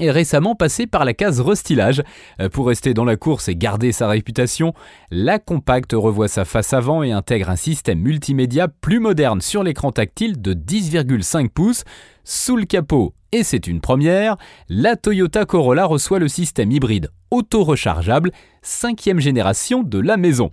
est 0.00 0.10
récemment 0.10 0.54
passé 0.54 0.86
par 0.86 1.04
la 1.04 1.14
case 1.14 1.40
restylage. 1.40 2.02
Euh, 2.40 2.48
pour 2.48 2.66
rester 2.66 2.94
dans 2.94 3.04
la 3.04 3.16
course 3.16 3.48
et 3.48 3.56
garder 3.56 3.92
sa 3.92 4.08
réputation, 4.08 4.74
la 5.10 5.38
compacte 5.38 5.92
revoit 5.92 6.28
sa 6.28 6.44
face 6.44 6.72
avant 6.72 7.02
et 7.02 7.12
intègre 7.12 7.50
un 7.50 7.56
système 7.56 8.00
multimédia 8.00 8.68
plus 8.68 9.00
moderne 9.00 9.40
sur 9.40 9.62
l'écran 9.62 9.92
tactile 9.92 10.40
de 10.40 10.54
10,5 10.54 11.48
pouces. 11.48 11.84
Sous 12.24 12.56
le 12.56 12.64
capot, 12.64 13.14
et 13.32 13.42
c'est 13.42 13.66
une 13.66 13.80
première, 13.80 14.36
la 14.68 14.96
Toyota 14.96 15.44
Corolla 15.44 15.86
reçoit 15.86 16.18
le 16.18 16.28
système 16.28 16.70
hybride 16.70 17.10
auto-rechargeable 17.30 18.30
5 18.62 19.18
génération 19.18 19.82
de 19.82 19.98
la 19.98 20.16
maison. 20.16 20.52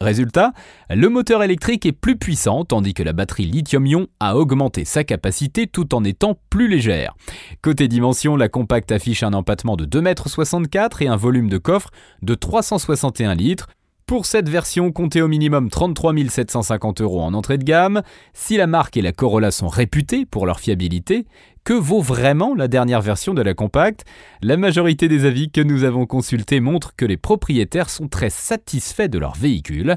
Résultat, 0.00 0.52
le 0.90 1.08
moteur 1.08 1.42
électrique 1.42 1.86
est 1.86 1.92
plus 1.92 2.16
puissant 2.16 2.64
tandis 2.64 2.92
que 2.92 3.02
la 3.02 3.14
batterie 3.14 3.46
lithium-ion 3.46 4.08
a 4.20 4.36
augmenté 4.36 4.84
sa 4.84 5.04
capacité 5.04 5.66
tout 5.66 5.94
en 5.94 6.04
étant 6.04 6.38
plus 6.50 6.68
légère. 6.68 7.14
Côté 7.62 7.88
dimension, 7.88 8.36
la 8.36 8.48
compacte 8.48 8.92
affiche 8.92 9.22
un 9.22 9.32
empattement 9.32 9.76
de 9.76 9.86
2,64 9.86 11.02
m 11.02 11.06
et 11.06 11.08
un 11.08 11.16
volume 11.16 11.48
de 11.48 11.58
coffre 11.58 11.90
de 12.20 12.34
361 12.34 13.34
litres, 13.34 13.68
pour 14.06 14.24
cette 14.24 14.48
version, 14.48 14.92
comptez 14.92 15.20
au 15.20 15.26
minimum 15.26 15.68
33 15.68 16.14
750 16.28 17.00
euros 17.00 17.22
en 17.22 17.34
entrée 17.34 17.58
de 17.58 17.64
gamme. 17.64 18.02
Si 18.34 18.56
la 18.56 18.68
marque 18.68 18.96
et 18.96 19.02
la 19.02 19.10
Corolla 19.10 19.50
sont 19.50 19.66
réputées 19.66 20.24
pour 20.24 20.46
leur 20.46 20.60
fiabilité, 20.60 21.26
que 21.64 21.72
vaut 21.72 22.00
vraiment 22.00 22.54
la 22.54 22.68
dernière 22.68 23.02
version 23.02 23.34
de 23.34 23.42
la 23.42 23.52
compacte? 23.52 24.04
La 24.42 24.56
majorité 24.56 25.08
des 25.08 25.24
avis 25.24 25.50
que 25.50 25.60
nous 25.60 25.82
avons 25.82 26.06
consultés 26.06 26.60
montrent 26.60 26.94
que 26.94 27.04
les 27.04 27.16
propriétaires 27.16 27.90
sont 27.90 28.06
très 28.06 28.30
satisfaits 28.30 29.08
de 29.08 29.18
leur 29.18 29.34
véhicule. 29.34 29.96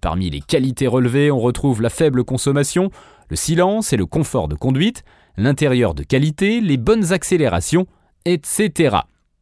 Parmi 0.00 0.30
les 0.30 0.40
qualités 0.40 0.86
relevées, 0.86 1.30
on 1.30 1.38
retrouve 1.38 1.82
la 1.82 1.90
faible 1.90 2.24
consommation, 2.24 2.90
le 3.28 3.36
silence 3.36 3.92
et 3.92 3.98
le 3.98 4.06
confort 4.06 4.48
de 4.48 4.54
conduite, 4.54 5.04
l'intérieur 5.36 5.92
de 5.92 6.02
qualité, 6.02 6.62
les 6.62 6.78
bonnes 6.78 7.12
accélérations, 7.12 7.86
etc. 8.24 8.96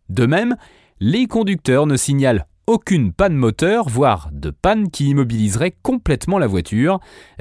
De 0.08 0.26
même, 0.26 0.56
les 0.98 1.28
conducteurs 1.28 1.86
ne 1.86 1.96
signalent 1.96 2.48
aucune 2.68 3.14
panne 3.14 3.34
moteur, 3.34 3.88
voire 3.88 4.28
de 4.30 4.50
panne 4.50 4.90
qui 4.90 5.08
immobiliserait 5.08 5.74
complètement 5.82 6.38
la 6.38 6.46
voiture. 6.46 7.00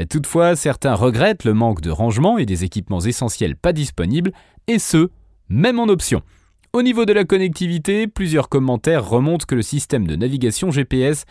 Toutefois, 0.09 0.55
certains 0.55 0.93
regrettent 0.93 1.43
le 1.43 1.53
manque 1.53 1.81
de 1.81 1.91
rangement 1.91 2.37
et 2.37 2.45
des 2.45 2.63
équipements 2.63 3.01
essentiels 3.01 3.57
pas 3.57 3.73
disponibles, 3.73 4.31
et 4.67 4.79
ce, 4.79 5.09
même 5.49 5.81
en 5.81 5.89
option. 5.89 6.21
Au 6.71 6.81
niveau 6.81 7.03
de 7.03 7.11
la 7.11 7.25
connectivité, 7.25 8.07
plusieurs 8.07 8.47
commentaires 8.47 9.05
remontent 9.05 9.45
que 9.45 9.55
le 9.55 9.63
système 9.63 10.07
de 10.07 10.15
navigation 10.15 10.71
GPS 10.71 11.25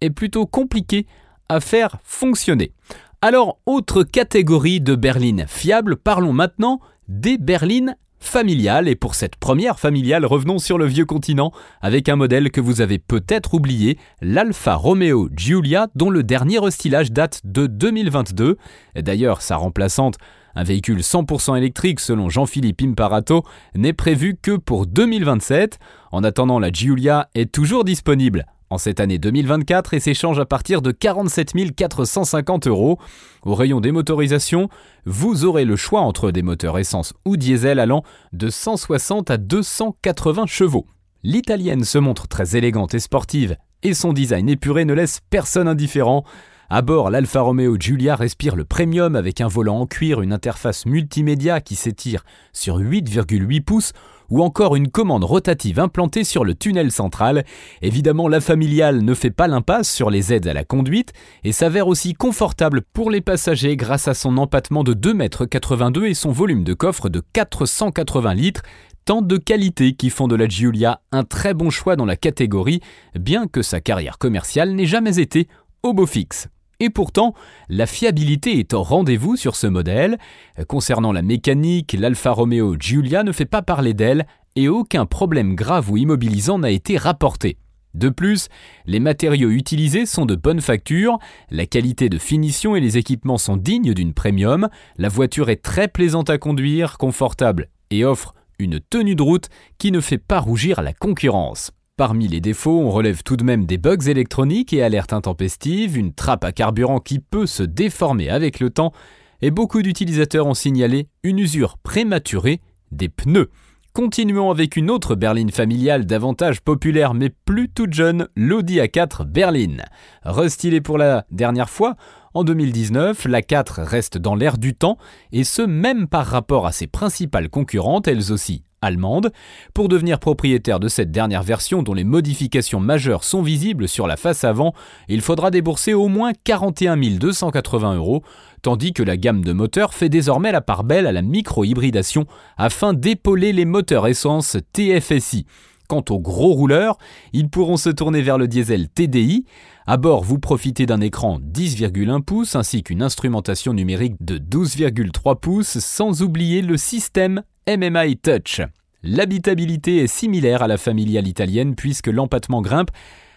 est 0.00 0.10
plutôt 0.10 0.46
compliqué 0.46 1.06
à 1.48 1.58
faire 1.58 1.98
fonctionner. 2.04 2.72
Alors, 3.20 3.58
autre 3.66 4.04
catégorie 4.04 4.80
de 4.80 4.94
berlines 4.94 5.46
fiables, 5.48 5.96
parlons 5.96 6.32
maintenant 6.32 6.78
des 7.08 7.36
berlines 7.36 7.96
familiale 8.20 8.88
et 8.88 8.94
pour 8.94 9.14
cette 9.14 9.36
première 9.36 9.80
familiale, 9.80 10.24
revenons 10.24 10.58
sur 10.58 10.78
le 10.78 10.86
vieux 10.86 11.04
continent 11.04 11.52
avec 11.80 12.08
un 12.08 12.16
modèle 12.16 12.50
que 12.50 12.60
vous 12.60 12.80
avez 12.80 12.98
peut-être 12.98 13.54
oublié, 13.54 13.98
l'Alfa 14.20 14.74
Romeo 14.74 15.28
Giulia 15.34 15.88
dont 15.94 16.10
le 16.10 16.22
dernier 16.22 16.58
restylage 16.58 17.10
date 17.10 17.40
de 17.44 17.66
2022. 17.66 18.56
D'ailleurs, 18.96 19.42
sa 19.42 19.56
remplaçante, 19.56 20.16
un 20.54 20.64
véhicule 20.64 21.00
100% 21.00 21.56
électrique 21.56 22.00
selon 22.00 22.28
Jean-Philippe 22.28 22.82
Imparato, 22.82 23.42
n'est 23.74 23.92
prévu 23.92 24.36
que 24.40 24.56
pour 24.56 24.86
2027. 24.86 25.78
En 26.12 26.22
attendant, 26.22 26.58
la 26.58 26.70
Giulia 26.70 27.28
est 27.34 27.52
toujours 27.52 27.84
disponible 27.84 28.46
en 28.70 28.78
cette 28.78 29.00
année 29.00 29.18
2024 29.18 29.94
et 29.94 30.00
s'échange 30.00 30.38
à 30.38 30.46
partir 30.46 30.80
de 30.80 30.92
47 30.92 31.74
450 31.74 32.68
euros. 32.68 32.98
Au 33.42 33.54
rayon 33.54 33.80
des 33.80 33.90
motorisations, 33.92 34.68
vous 35.04 35.44
aurez 35.44 35.64
le 35.64 35.76
choix 35.76 36.00
entre 36.00 36.30
des 36.30 36.42
moteurs 36.42 36.78
essence 36.78 37.12
ou 37.24 37.36
diesel 37.36 37.80
allant 37.80 38.04
de 38.32 38.48
160 38.48 39.30
à 39.30 39.36
280 39.36 40.46
chevaux. 40.46 40.86
L'italienne 41.22 41.84
se 41.84 41.98
montre 41.98 42.28
très 42.28 42.56
élégante 42.56 42.94
et 42.94 43.00
sportive 43.00 43.56
et 43.82 43.92
son 43.92 44.12
design 44.12 44.48
épuré 44.48 44.84
ne 44.84 44.94
laisse 44.94 45.20
personne 45.30 45.68
indifférent. 45.68 46.24
À 46.72 46.82
bord, 46.82 47.10
l'Alfa 47.10 47.40
Romeo 47.40 47.76
Giulia 47.76 48.14
respire 48.14 48.54
le 48.54 48.64
premium 48.64 49.16
avec 49.16 49.40
un 49.40 49.48
volant 49.48 49.80
en 49.80 49.86
cuir, 49.86 50.22
une 50.22 50.32
interface 50.32 50.86
multimédia 50.86 51.60
qui 51.60 51.74
s'étire 51.74 52.24
sur 52.52 52.78
8,8 52.78 53.62
pouces 53.62 53.92
ou 54.30 54.42
encore 54.42 54.76
une 54.76 54.90
commande 54.90 55.24
rotative 55.24 55.78
implantée 55.78 56.24
sur 56.24 56.44
le 56.44 56.54
tunnel 56.54 56.90
central. 56.90 57.44
Évidemment, 57.82 58.28
la 58.28 58.40
familiale 58.40 59.02
ne 59.02 59.14
fait 59.14 59.30
pas 59.30 59.48
l'impasse 59.48 59.90
sur 59.90 60.10
les 60.10 60.32
aides 60.32 60.46
à 60.46 60.54
la 60.54 60.64
conduite 60.64 61.12
et 61.44 61.52
s'avère 61.52 61.88
aussi 61.88 62.14
confortable 62.14 62.82
pour 62.82 63.10
les 63.10 63.20
passagers 63.20 63.76
grâce 63.76 64.08
à 64.08 64.14
son 64.14 64.38
empattement 64.38 64.84
de 64.84 64.94
2,82 64.94 65.98
m 65.98 66.04
et 66.06 66.14
son 66.14 66.30
volume 66.30 66.64
de 66.64 66.74
coffre 66.74 67.08
de 67.08 67.22
480 67.32 68.34
litres, 68.34 68.62
tant 69.04 69.22
de 69.22 69.36
qualités 69.36 69.94
qui 69.94 70.10
font 70.10 70.28
de 70.28 70.36
la 70.36 70.48
Giulia 70.48 71.00
un 71.12 71.24
très 71.24 71.54
bon 71.54 71.70
choix 71.70 71.96
dans 71.96 72.06
la 72.06 72.16
catégorie, 72.16 72.80
bien 73.18 73.46
que 73.46 73.62
sa 73.62 73.80
carrière 73.80 74.18
commerciale 74.18 74.72
n'ait 74.72 74.86
jamais 74.86 75.18
été 75.18 75.48
au 75.82 75.92
beau 75.92 76.06
fixe. 76.06 76.48
Et 76.80 76.88
pourtant, 76.90 77.34
la 77.68 77.86
fiabilité 77.86 78.58
est 78.58 78.72
au 78.72 78.82
rendez-vous 78.82 79.36
sur 79.36 79.54
ce 79.54 79.66
modèle. 79.66 80.18
Concernant 80.66 81.12
la 81.12 81.22
mécanique, 81.22 81.94
l'Alfa 81.98 82.32
Romeo 82.32 82.76
Giulia 82.78 83.22
ne 83.22 83.32
fait 83.32 83.44
pas 83.44 83.60
parler 83.62 83.92
d'elle 83.92 84.26
et 84.56 84.68
aucun 84.68 85.06
problème 85.06 85.54
grave 85.54 85.90
ou 85.90 85.98
immobilisant 85.98 86.58
n'a 86.58 86.70
été 86.70 86.96
rapporté. 86.96 87.58
De 87.94 88.08
plus, 88.08 88.48
les 88.86 89.00
matériaux 89.00 89.50
utilisés 89.50 90.06
sont 90.06 90.24
de 90.24 90.36
bonne 90.36 90.60
facture, 90.60 91.18
la 91.50 91.66
qualité 91.66 92.08
de 92.08 92.18
finition 92.18 92.76
et 92.76 92.80
les 92.80 92.98
équipements 92.98 93.38
sont 93.38 93.56
dignes 93.56 93.94
d'une 93.94 94.14
premium, 94.14 94.68
la 94.96 95.08
voiture 95.08 95.50
est 95.50 95.62
très 95.62 95.88
plaisante 95.88 96.30
à 96.30 96.38
conduire, 96.38 96.98
confortable 96.98 97.68
et 97.90 98.04
offre 98.04 98.34
une 98.60 98.78
tenue 98.78 99.16
de 99.16 99.22
route 99.22 99.48
qui 99.78 99.90
ne 99.90 100.00
fait 100.00 100.18
pas 100.18 100.38
rougir 100.38 100.82
la 100.82 100.92
concurrence. 100.92 101.72
Parmi 102.00 102.28
les 102.28 102.40
défauts, 102.40 102.80
on 102.80 102.90
relève 102.90 103.22
tout 103.22 103.36
de 103.36 103.44
même 103.44 103.66
des 103.66 103.76
bugs 103.76 104.08
électroniques 104.08 104.72
et 104.72 104.82
alertes 104.82 105.12
intempestives, 105.12 105.98
une 105.98 106.14
trappe 106.14 106.44
à 106.44 106.52
carburant 106.52 106.98
qui 106.98 107.18
peut 107.18 107.44
se 107.44 107.62
déformer 107.62 108.30
avec 108.30 108.58
le 108.58 108.70
temps, 108.70 108.94
et 109.42 109.50
beaucoup 109.50 109.82
d'utilisateurs 109.82 110.46
ont 110.46 110.54
signalé 110.54 111.08
une 111.22 111.38
usure 111.38 111.76
prématurée 111.76 112.62
des 112.90 113.10
pneus. 113.10 113.50
Continuons 113.92 114.50
avec 114.50 114.76
une 114.76 114.90
autre 114.90 115.14
berline 115.14 115.50
familiale 115.50 116.06
davantage 116.06 116.62
populaire 116.62 117.12
mais 117.12 117.28
plus 117.28 117.68
toute 117.68 117.92
jeune, 117.92 118.28
l'Audi 118.34 118.78
A4 118.78 119.26
berline. 119.26 119.84
Restylée 120.22 120.80
pour 120.80 120.96
la 120.96 121.26
dernière 121.30 121.68
fois, 121.68 121.96
en 122.32 122.44
2019, 122.44 123.26
l'A4 123.26 123.82
reste 123.82 124.16
dans 124.16 124.36
l'air 124.36 124.56
du 124.56 124.72
temps, 124.72 124.96
et 125.32 125.44
ce 125.44 125.60
même 125.60 126.08
par 126.08 126.24
rapport 126.24 126.66
à 126.66 126.72
ses 126.72 126.86
principales 126.86 127.50
concurrentes, 127.50 128.08
elles 128.08 128.32
aussi 128.32 128.64
allemande. 128.82 129.32
Pour 129.74 129.88
devenir 129.88 130.18
propriétaire 130.18 130.80
de 130.80 130.88
cette 130.88 131.10
dernière 131.10 131.42
version 131.42 131.82
dont 131.82 131.94
les 131.94 132.04
modifications 132.04 132.80
majeures 132.80 133.24
sont 133.24 133.42
visibles 133.42 133.88
sur 133.88 134.06
la 134.06 134.16
face 134.16 134.44
avant, 134.44 134.74
il 135.08 135.20
faudra 135.20 135.50
débourser 135.50 135.94
au 135.94 136.08
moins 136.08 136.32
41 136.44 136.96
280 136.96 137.96
euros, 137.96 138.22
tandis 138.62 138.92
que 138.92 139.02
la 139.02 139.16
gamme 139.16 139.44
de 139.44 139.52
moteurs 139.52 139.94
fait 139.94 140.08
désormais 140.08 140.52
la 140.52 140.60
part 140.60 140.84
belle 140.84 141.06
à 141.06 141.12
la 141.12 141.22
micro-hybridation 141.22 142.26
afin 142.56 142.94
d'épauler 142.94 143.52
les 143.52 143.64
moteurs 143.64 144.06
essence 144.06 144.56
TFSI. 144.72 145.46
Quant 145.88 146.04
aux 146.10 146.20
gros 146.20 146.52
rouleurs, 146.52 146.98
ils 147.32 147.50
pourront 147.50 147.76
se 147.76 147.90
tourner 147.90 148.22
vers 148.22 148.38
le 148.38 148.46
diesel 148.46 148.88
TDI. 148.88 149.44
À 149.88 149.96
bord, 149.96 150.22
vous 150.22 150.38
profitez 150.38 150.86
d'un 150.86 151.00
écran 151.00 151.40
10,1 151.40 152.22
pouces 152.22 152.54
ainsi 152.54 152.84
qu'une 152.84 153.02
instrumentation 153.02 153.72
numérique 153.72 154.14
de 154.20 154.38
12,3 154.38 155.40
pouces, 155.40 155.80
sans 155.80 156.22
oublier 156.22 156.62
le 156.62 156.76
système 156.76 157.42
MMI 157.68 158.16
Touch. 158.16 158.62
L'habitabilité 159.02 159.98
est 159.98 160.06
similaire 160.06 160.62
à 160.62 160.68
la 160.68 160.78
familiale 160.78 161.28
italienne 161.28 161.74
puisque 161.74 162.06
l'empattement 162.06 162.62
grimpe 162.62 162.90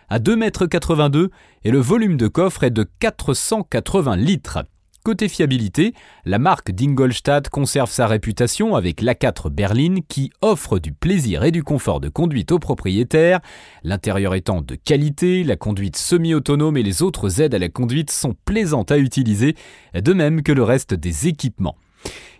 à 0.09 0.19
2,82 0.19 1.23
m 1.23 1.29
et 1.63 1.71
le 1.71 1.79
volume 1.79 2.17
de 2.17 2.27
coffre 2.27 2.63
est 2.63 2.71
de 2.71 2.87
480 2.99 4.15
litres. 4.15 4.59
Côté 5.03 5.27
fiabilité, 5.27 5.93
la 6.23 6.39
marque 6.39 6.71
d'Ingolstadt 6.71 7.49
conserve 7.49 7.91
sa 7.91 8.07
réputation 8.07 8.75
avec 8.75 9.01
l'A4 9.01 9.49
Berlin 9.49 9.97
qui 10.07 10.31
offre 10.41 10.79
du 10.79 10.93
plaisir 10.93 11.43
et 11.43 11.51
du 11.51 11.61
confort 11.61 11.99
de 11.99 12.07
conduite 12.07 12.53
aux 12.53 12.59
propriétaires, 12.59 13.41
l'intérieur 13.83 14.33
étant 14.33 14.61
de 14.61 14.75
qualité, 14.75 15.43
la 15.43 15.57
conduite 15.57 15.97
semi-autonome 15.97 16.77
et 16.77 16.83
les 16.83 17.03
autres 17.03 17.41
aides 17.41 17.53
à 17.53 17.59
la 17.59 17.67
conduite 17.67 18.11
sont 18.11 18.35
plaisantes 18.45 18.91
à 18.91 18.97
utiliser, 18.97 19.55
de 19.93 20.13
même 20.13 20.41
que 20.41 20.53
le 20.53 20.63
reste 20.63 20.93
des 20.93 21.27
équipements. 21.27 21.75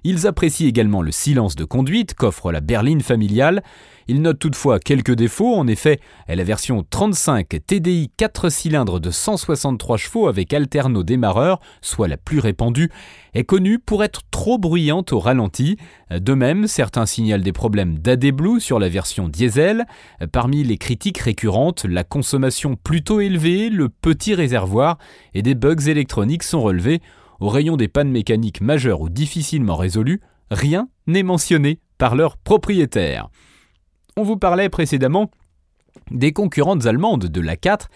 Ils 0.04 0.28
apprécient 0.28 0.68
également 0.68 1.02
le 1.02 1.12
silence 1.12 1.56
de 1.56 1.64
conduite 1.64 2.14
qu'offre 2.14 2.52
la 2.52 2.60
berline 2.60 3.02
familiale. 3.02 3.64
Ils 4.10 4.22
notent 4.22 4.40
toutefois 4.40 4.80
quelques 4.80 5.14
défauts. 5.14 5.56
En 5.56 5.66
effet, 5.66 6.02
la 6.28 6.44
version 6.44 6.86
35 6.90 7.48
TDI 7.66 8.12
4 8.18 8.50
cylindres 8.50 9.00
de 9.00 9.12
163 9.12 9.96
chevaux 9.96 10.28
avec 10.28 10.54
alterno 10.54 11.04
démarreur, 11.04 11.62
soit 11.82 12.10
la 12.10 12.18
plus 12.18 12.40
répandue, 12.40 12.90
est 13.34 13.46
connue 13.46 13.80
pour 13.80 14.04
être 14.04 14.22
trop 14.30 14.58
bruyante 14.58 15.14
au 15.14 15.20
ralenti. 15.20 15.78
De 16.12 16.34
même, 16.34 16.68
certains 16.68 17.06
signalent 17.06 17.44
des 17.44 17.54
problèmes 17.54 17.98
d'AD 17.98 18.26
sur 18.60 18.80
la 18.80 18.90
version 18.90 19.30
diesel. 19.30 19.86
Parmi 20.34 20.66
les 20.66 20.78
critiques 20.78 21.20
récurrentes, 21.20 21.86
la 21.86 22.04
consommation 22.04 22.76
plutôt 22.76 23.22
élevée, 23.22 23.70
le 23.70 23.88
petit 23.88 24.36
réservoir 24.36 24.98
et 25.34 25.42
des 25.42 25.56
bugs 25.56 25.88
électroniques 25.88 26.44
sont 26.44 26.62
relevés. 26.62 27.02
Au 27.44 27.50
rayon 27.50 27.76
des 27.76 27.90
pannes 27.90 28.10
mécaniques 28.10 28.62
majeures 28.62 29.02
ou 29.02 29.10
difficilement 29.10 29.76
résolues, 29.76 30.22
rien 30.50 30.88
n'est 31.08 31.24
mentionné 31.24 31.82
par 31.98 32.16
leurs 32.16 32.38
propriétaires. 32.38 33.28
On 34.16 34.24
vous 34.24 34.38
parlait 34.38 34.70
précédemment 34.70 35.30
des 36.10 36.32
concurrentes 36.32 36.86
allemandes 36.86 37.26
de 37.26 37.42
la 37.42 37.58
4, 37.58 37.90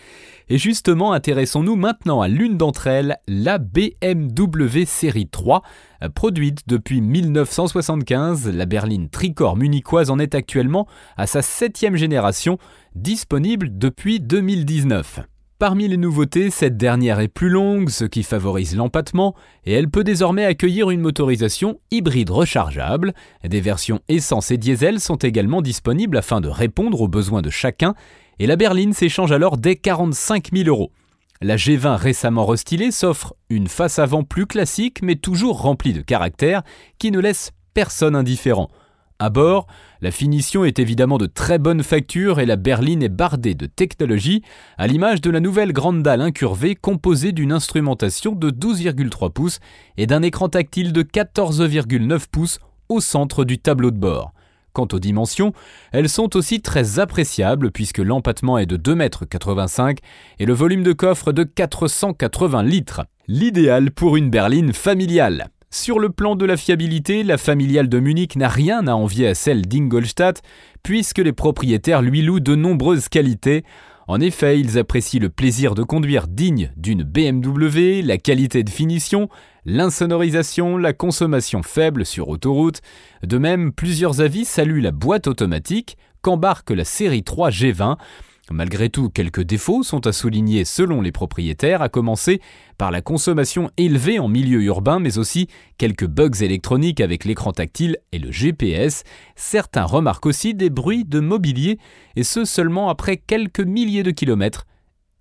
et 0.50 0.58
justement 0.58 1.14
intéressons-nous 1.14 1.78
maintenant 1.78 2.20
à 2.20 2.28
l'une 2.28 2.58
d'entre 2.58 2.88
elles, 2.88 3.16
la 3.30 3.58
BMW 3.58 4.84
série 4.86 5.30
3. 5.30 5.62
Produite 6.14 6.68
depuis 6.68 7.00
1975, 7.00 8.50
la 8.50 8.66
berline 8.66 9.08
tricorps 9.08 9.56
munichoise 9.56 10.10
en 10.10 10.20
est 10.20 10.36
actuellement 10.36 10.90
à 11.16 11.26
sa 11.26 11.42
septième 11.42 11.96
génération, 11.96 12.58
disponible 12.96 13.70
depuis 13.78 14.20
2019. 14.20 15.22
Parmi 15.60 15.88
les 15.88 15.98
nouveautés, 15.98 16.52
cette 16.52 16.78
dernière 16.78 17.20
est 17.20 17.28
plus 17.28 17.50
longue, 17.50 17.90
ce 17.90 18.06
qui 18.06 18.22
favorise 18.22 18.76
l'empattement, 18.76 19.34
et 19.66 19.74
elle 19.74 19.90
peut 19.90 20.04
désormais 20.04 20.46
accueillir 20.46 20.92
une 20.92 21.02
motorisation 21.02 21.80
hybride 21.90 22.30
rechargeable. 22.30 23.16
Des 23.44 23.60
versions 23.60 24.02
essence 24.08 24.52
et 24.52 24.58
diesel 24.58 25.00
sont 25.00 25.16
également 25.16 25.64
disponibles 25.64 26.18
afin 26.18 26.42
de 26.42 26.48
répondre 26.48 27.02
aux 27.02 27.08
besoins 27.08 27.42
de 27.42 27.50
chacun, 27.50 27.96
et 28.38 28.46
la 28.46 28.56
berline 28.56 28.94
s'échange 28.94 29.32
alors 29.32 29.58
dès 29.58 29.76
45 29.78 30.50
000 30.54 30.70
euros. 30.70 30.92
La 31.42 31.56
G20 31.56 31.96
récemment 31.96 32.46
restylée 32.46 32.92
s'offre 32.92 33.34
une 33.50 33.68
face 33.68 33.98
avant 33.98 34.24
plus 34.24 34.46
classique 34.46 35.02
mais 35.02 35.16
toujours 35.16 35.64
remplie 35.64 35.94
de 35.94 36.02
caractère 36.02 36.62
qui 37.00 37.10
ne 37.10 37.20
laisse 37.20 37.50
personne 37.74 38.16
indifférent. 38.16 38.70
À 39.20 39.32
bord, 39.32 39.66
la 40.02 40.12
finition 40.12 40.64
est 40.64 40.78
évidemment 40.78 41.18
de 41.18 41.26
très 41.26 41.58
bonne 41.58 41.82
facture 41.82 42.40
et 42.40 42.46
la 42.46 42.56
berline 42.56 43.02
est 43.02 43.10
bardée 43.10 43.56
de 43.56 43.66
technologie, 43.66 44.44
à 44.78 44.86
l'image 44.86 45.22
de 45.22 45.32
la 45.32 45.40
nouvelle 45.40 45.74
grande 45.74 46.04
dalle 46.04 46.22
incurvée 46.22 46.76
composée 46.76 47.32
d'une 47.32 47.52
instrumentation 47.52 48.34
de 48.34 48.52
12,3 48.52 49.32
pouces 49.32 49.60
et 49.98 50.06
d'un 50.06 50.22
écran 50.22 50.50
tactile 50.50 50.94
de 50.94 51.02
14,9 51.02 52.28
pouces 52.32 52.60
au 52.90 53.00
centre 53.00 53.44
du 53.44 53.58
tableau 53.58 53.90
de 53.90 53.98
bord. 53.98 54.34
Quant 54.72 54.88
aux 54.94 55.00
dimensions, 55.00 55.52
elles 55.92 56.10
sont 56.10 56.38
aussi 56.38 56.62
très 56.62 57.00
appréciables 57.00 57.72
puisque 57.72 57.98
l'empattement 57.98 58.60
est 58.60 58.68
de 58.68 58.78
2,85 58.78 59.90
m 59.90 59.96
et 60.38 60.46
le 60.46 60.54
volume 60.54 60.84
de 60.84 60.94
coffre 60.94 61.32
de 61.32 61.44
480 61.44 62.62
litres. 62.62 63.02
L'idéal 63.28 63.90
pour 63.90 64.16
une 64.16 64.30
berline 64.30 64.74
familiale. 64.74 65.50
Sur 65.80 66.00
le 66.00 66.10
plan 66.10 66.36
de 66.36 66.44
la 66.44 66.58
fiabilité, 66.58 67.22
la 67.22 67.38
familiale 67.38 67.88
de 67.88 68.00
Munich 68.00 68.36
n'a 68.36 68.50
rien 68.50 68.88
à 68.88 68.94
envier 68.94 69.28
à 69.28 69.36
celle 69.36 69.68
d'Ingolstadt, 69.68 70.42
puisque 70.82 71.20
les 71.20 71.34
propriétaires 71.34 72.02
lui 72.02 72.24
louent 72.24 72.40
de 72.40 72.56
nombreuses 72.56 73.10
qualités. 73.10 73.64
En 74.08 74.20
effet, 74.20 74.60
ils 74.60 74.80
apprécient 74.80 75.22
le 75.22 75.30
plaisir 75.30 75.76
de 75.76 75.84
conduire 75.84 76.28
digne 76.28 76.74
d'une 76.78 77.04
BMW, 77.04 78.02
la 78.02 78.18
qualité 78.18 78.64
de 78.64 78.72
finition, 78.72 79.30
l'insonorisation, 79.66 80.78
la 80.78 80.94
consommation 80.94 81.62
faible 81.62 82.08
sur 82.08 82.30
autoroute. 82.30 82.82
De 83.24 83.38
même, 83.38 83.72
plusieurs 83.72 84.20
avis 84.20 84.46
saluent 84.46 84.82
la 84.82 84.92
boîte 84.92 85.28
automatique 85.28 85.96
qu'embarque 86.24 86.72
la 86.72 86.86
série 86.86 87.24
3 87.24 87.52
G20, 87.52 87.98
Malgré 88.50 88.90
tout, 88.90 89.10
quelques 89.10 89.44
défauts 89.44 89.84
sont 89.84 90.08
à 90.08 90.14
souligner 90.14 90.64
selon 90.64 91.02
les 91.02 91.12
propriétaires, 91.12 91.82
à 91.82 91.90
commencer 91.90 92.40
par 92.78 92.92
la 92.92 93.02
consommation 93.02 93.70
élevée 93.76 94.20
en 94.20 94.30
milieu 94.30 94.62
urbain, 94.62 95.00
mais 95.00 95.18
aussi 95.18 95.48
quelques 95.78 96.08
bugs 96.08 96.42
électroniques 96.42 97.02
avec 97.02 97.26
l'écran 97.26 97.52
tactile 97.52 97.98
et 98.14 98.20
le 98.20 98.32
GPS. 98.32 99.04
Certains 99.36 99.84
remarquent 99.84 100.28
aussi 100.28 100.54
des 100.54 100.70
bruits 100.70 101.04
de 101.04 101.20
mobilier, 101.20 101.78
et 102.16 102.24
ce 102.24 102.46
seulement 102.46 102.90
après 102.90 103.18
quelques 103.18 103.60
milliers 103.60 104.04
de 104.04 104.12
kilomètres, 104.12 104.66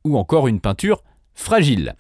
ou 0.05 0.17
encore 0.17 0.47
une 0.47 0.61
peinture 0.61 1.03
fragile. 1.35 1.97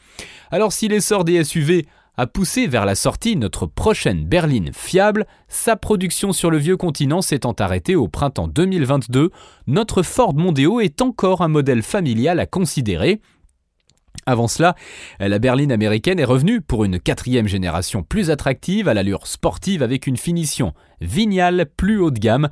Alors 0.53 0.73
si 0.73 0.87
l'essor 0.87 1.25
des 1.25 1.43
SUV 1.43 1.87
a 2.17 2.27
poussé 2.27 2.67
vers 2.67 2.87
la 2.87 2.95
sortie 2.95 3.37
notre 3.37 3.67
prochaine 3.67 4.25
berline 4.25 4.71
fiable, 4.73 5.27
sa 5.49 5.77
production 5.77 6.33
sur 6.33 6.51
le 6.51 6.59
vieux 6.59 6.77
continent 6.77 7.23
s'étant 7.23 7.53
arrêtée 7.53 7.95
au 7.95 8.09
printemps 8.09 8.49
2022, 8.49 9.31
notre 9.67 10.03
Ford 10.03 10.35
Mondeo 10.35 10.81
est 10.81 11.03
encore 11.03 11.43
un 11.43 11.49
modèle 11.49 11.83
familial 11.83 12.41
à 12.41 12.47
considérer. 12.47 13.21
Avant 14.25 14.49
cela, 14.49 14.75
la 15.21 15.39
berline 15.39 15.71
américaine 15.71 16.19
est 16.19 16.25
revenue 16.25 16.61
pour 16.61 16.85
une 16.85 16.99
quatrième 16.99 17.47
génération 17.47 18.03
plus 18.03 18.31
attractive, 18.31 18.89
à 18.89 18.95
l'allure 18.95 19.27
sportive 19.27 19.83
avec 19.83 20.07
une 20.07 20.17
finition 20.17 20.73
vignale 21.01 21.67
plus 21.77 21.99
haut 22.01 22.11
de 22.11 22.19
gamme 22.19 22.49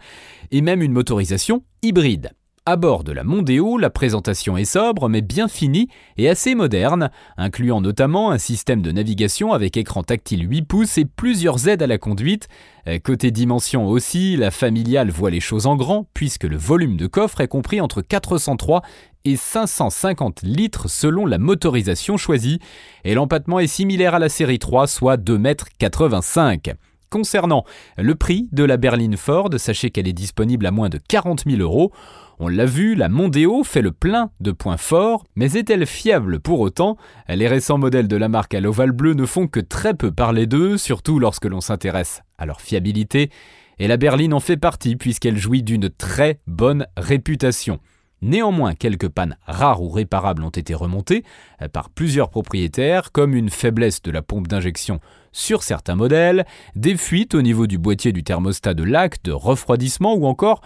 et 0.53 0.61
même 0.61 0.83
une 0.83 0.92
motorisation 0.92 1.64
hybride. 1.83 2.31
À 2.66 2.77
bord 2.77 3.05
de 3.05 3.12
la 3.12 3.24
Mondeo, 3.24 3.77
la 3.77 3.90
présentation 3.90 4.57
est 4.57 4.64
sobre 4.64 5.11
mais 5.11 5.20
bien 5.20 5.48
finie 5.48 5.90
et 6.16 6.31
assez 6.31 6.55
moderne, 6.55 7.11
incluant 7.37 7.83
notamment 7.83 8.31
un 8.31 8.38
système 8.38 8.81
de 8.81 8.90
navigation 8.90 9.53
avec 9.53 9.77
écran 9.77 10.03
tactile 10.03 10.50
8 10.50 10.62
pouces 10.62 10.96
et 10.96 11.05
plusieurs 11.05 11.68
aides 11.68 11.83
à 11.83 11.87
la 11.87 11.98
conduite. 11.98 12.48
Euh, 12.88 12.98
côté 12.98 13.31
dimension 13.31 13.87
aussi, 13.87 14.38
la 14.38 14.50
familiale 14.50 15.11
voit 15.11 15.29
les 15.29 15.40
choses 15.40 15.66
en 15.66 15.77
grand 15.77 16.09
puisque 16.14 16.44
le 16.44 16.57
volume 16.57 16.96
de 16.96 17.07
coffre 17.07 17.42
est 17.42 17.48
compris 17.48 17.83
entre 17.83 18.00
403 18.00 18.81
et 19.27 19.37
550 19.37 20.40
litres 20.40 20.88
selon 20.88 21.27
la 21.27 21.37
motorisation 21.37 22.16
choisie 22.16 22.61
et 23.05 23.12
l'empattement 23.12 23.61
est 23.61 23.66
similaire 23.66 24.14
à 24.14 24.18
la 24.18 24.31
série 24.31 24.59
3 24.59 24.87
soit 24.87 25.18
2,85 25.18 26.70
m. 26.70 26.77
Concernant 27.14 27.64
le 27.96 28.16
prix 28.16 28.48
de 28.50 28.64
la 28.64 28.77
berline 28.77 29.16
Ford, 29.16 29.50
sachez 29.57 29.90
qu'elle 29.90 30.09
est 30.09 30.12
disponible 30.12 30.66
à 30.66 30.72
moins 30.72 30.88
de 30.88 30.98
40 30.98 31.44
000 31.46 31.61
euros. 31.61 31.92
On 32.38 32.49
l'a 32.49 32.66
vu, 32.66 32.94
la 32.94 33.09
Mondeo 33.09 33.62
fait 33.62 33.83
le 33.83 33.92
plein 33.92 34.31
de 34.40 34.51
points 34.51 34.77
forts, 34.77 35.25
mais 35.37 35.53
est-elle 35.53 35.87
fiable 35.87 36.40
pour 36.40 36.61
autant? 36.61 36.97
Les 37.29 37.47
récents 37.47 37.79
modèles 37.79 38.09
de 38.09 38.16
la 38.16 38.29
marque 38.29 38.55
à 38.55 38.61
l'ovale 38.61 38.92
bleu 38.92 39.14
ne 39.14 39.25
font 39.25 39.47
que 39.47 39.61
très 39.61 39.94
peu 39.94 40.11
parler 40.11 40.47
d'eux, 40.47 40.77
surtout 40.77 41.18
lorsque 41.18 41.44
l'on 41.44 41.61
s'intéresse 41.61 42.23
à 42.37 42.47
leur 42.47 42.61
fiabilité, 42.61 43.31
et 43.79 43.88
la 43.88 43.97
berline 43.97 44.35
en 44.35 44.40
fait 44.40 44.57
partie 44.57 44.97
puisqu'elle 44.97 45.38
jouit 45.38 45.62
d'une 45.62 45.90
très 45.90 46.40
bonne 46.47 46.87
réputation. 46.97 47.79
Néanmoins, 48.24 48.74
quelques 48.74 49.10
pannes 49.10 49.37
rares 49.44 49.82
ou 49.82 49.90
réparables 49.90 50.42
ont 50.42 50.48
été 50.48 50.72
remontées 50.74 51.24
euh, 51.60 51.68
par 51.68 51.90
plusieurs 51.90 52.30
propriétaires, 52.30 53.12
comme 53.12 53.34
une 53.34 53.50
faiblesse 53.50 54.00
de 54.00 54.10
la 54.10 54.22
pompe 54.22 54.48
d'injection 54.48 54.98
sur 55.30 55.62
certains 55.62 55.94
modèles, 55.94 56.46
des 56.74 56.96
fuites 56.96 57.34
au 57.34 57.42
niveau 57.42 57.66
du 57.66 57.76
boîtier 57.76 58.12
du 58.12 58.24
thermostat 58.24 58.72
de 58.72 58.82
lac, 58.82 59.22
de 59.24 59.32
refroidissement 59.32 60.14
ou 60.14 60.24
encore 60.24 60.62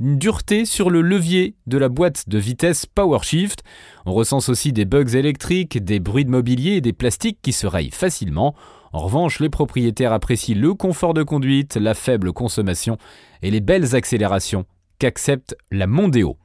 une 0.00 0.16
dureté 0.16 0.64
sur 0.64 0.88
le 0.88 1.02
levier 1.02 1.54
de 1.66 1.76
la 1.76 1.90
boîte 1.90 2.30
de 2.30 2.38
vitesse 2.38 2.86
PowerShift. 2.86 3.62
On 4.06 4.14
recense 4.14 4.48
aussi 4.48 4.72
des 4.72 4.86
bugs 4.86 5.14
électriques, 5.14 5.84
des 5.84 6.00
bruits 6.00 6.24
de 6.24 6.30
mobilier 6.30 6.76
et 6.76 6.80
des 6.80 6.94
plastiques 6.94 7.40
qui 7.42 7.52
se 7.52 7.66
rayent 7.66 7.90
facilement. 7.90 8.54
En 8.94 9.00
revanche, 9.00 9.38
les 9.38 9.50
propriétaires 9.50 10.14
apprécient 10.14 10.56
le 10.56 10.72
confort 10.72 11.12
de 11.12 11.22
conduite, 11.22 11.76
la 11.76 11.92
faible 11.92 12.32
consommation 12.32 12.96
et 13.42 13.50
les 13.50 13.60
belles 13.60 13.94
accélérations 13.94 14.64
qu'accepte 14.98 15.54
la 15.70 15.86
Mondeo. 15.86 16.38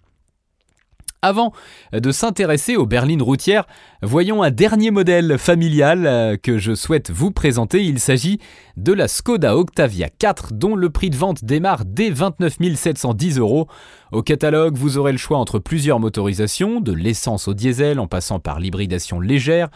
Avant 1.23 1.51
de 1.93 2.11
s'intéresser 2.11 2.75
aux 2.75 2.85
berlines 2.85 3.23
routières, 3.23 3.65
voyons 4.03 4.43
un 4.43 4.51
dernier 4.51 4.91
modèle 4.91 5.39
familial 5.39 6.05
euh, 6.05 6.37
que 6.37 6.59
je 6.59 6.75
souhaite 6.75 7.09
vous 7.09 7.31
présenter. 7.31 7.83
Il 7.83 7.99
s'agit 7.99 8.37
de 8.77 8.93
la 8.93 9.07
Skoda 9.07 9.57
Octavia 9.57 10.09
4 10.09 10.53
dont 10.53 10.75
le 10.75 10.91
prix 10.91 11.09
de 11.09 11.15
vente 11.15 11.43
démarre 11.43 11.85
dès 11.85 12.11
29 12.11 12.57
710 12.75 13.39
euros. 13.39 13.67
Au 14.11 14.21
catalogue, 14.21 14.77
vous 14.77 14.99
aurez 14.99 15.11
le 15.11 15.17
choix 15.17 15.39
entre 15.39 15.57
plusieurs 15.57 15.99
motorisations, 15.99 16.81
de 16.81 16.93
l'essence 16.93 17.47
au 17.47 17.55
diesel 17.55 17.99
en 17.99 18.07
passant 18.07 18.39
par 18.39 18.59
l'hybridation 18.59 19.19
légère 19.19 19.69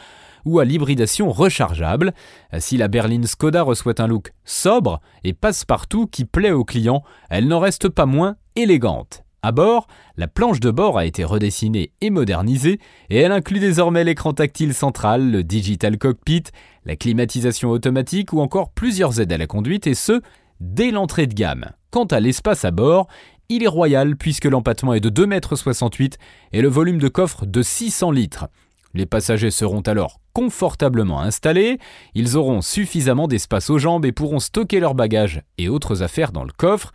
ou 0.46 0.60
à 0.60 0.66
l'hybridation 0.66 1.32
rechargeable. 1.32 2.14
Si 2.60 2.78
la 2.78 2.88
berline 2.88 3.26
Skoda 3.26 3.64
reçoit 3.64 4.00
un 4.00 4.08
look 4.08 4.32
sobre 4.46 5.02
et 5.24 5.34
passe-partout 5.34 6.06
qui 6.06 6.26
plaît 6.26 6.52
aux 6.52 6.66
clients, 6.66 7.04
elle 7.32 7.48
n'en 7.48 7.60
reste 7.60 7.90
pas 7.90 8.06
moins 8.06 8.36
élégante. 8.56 9.24
À 9.44 9.52
bord, 9.52 9.88
la 10.18 10.28
planche 10.28 10.60
de 10.60 10.70
bord 10.70 11.00
a 11.00 11.06
été 11.06 11.24
redessinée 11.24 11.94
et 12.00 12.12
modernisée 12.12 12.80
et 13.10 13.18
elle 13.18 13.32
inclut 13.32 13.60
désormais 13.60 14.04
l'écran 14.04 14.34
tactile 14.34 14.76
central, 14.76 15.32
le 15.32 15.44
digital 15.44 15.98
cockpit, 15.98 16.44
la 16.86 16.96
climatisation 16.96 17.72
automatique 17.72 18.34
ou 18.34 18.40
encore 18.40 18.70
plusieurs 18.70 19.20
aides 19.20 19.34
à 19.34 19.40
la 19.40 19.48
conduite 19.48 19.88
et 19.88 19.96
ce, 19.96 20.22
dès 20.60 20.92
l'entrée 20.92 21.26
de 21.26 21.34
gamme. 21.34 21.72
Quant 21.90 22.06
à 22.06 22.20
l'espace 22.20 22.66
à 22.66 22.72
bord, 22.72 23.08
il 23.50 23.64
est 23.64 23.68
royal 23.68 24.16
puisque 24.16 24.46
l'empattement 24.46 24.94
est 24.94 25.00
de 25.00 25.10
2,68 25.10 26.04
m 26.04 26.10
et 26.52 26.62
le 26.62 26.70
volume 26.70 27.00
de 27.00 27.08
coffre 27.08 27.48
de 27.48 27.64
600 27.64 28.12
litres. 28.12 28.48
Les 28.94 29.08
passagers 29.08 29.52
seront 29.52 29.82
alors 29.82 30.20
confortablement 30.34 31.20
installés, 31.20 31.80
ils 32.14 32.38
auront 32.38 32.62
suffisamment 32.62 33.28
d'espace 33.28 33.72
aux 33.72 33.80
jambes 33.80 34.06
et 34.06 34.12
pourront 34.12 34.40
stocker 34.40 34.80
leurs 34.80 34.96
bagages 34.96 35.42
et 35.58 35.68
autres 35.68 36.04
affaires 36.04 36.32
dans 36.32 36.44
le 36.44 36.54
coffre. 36.56 36.94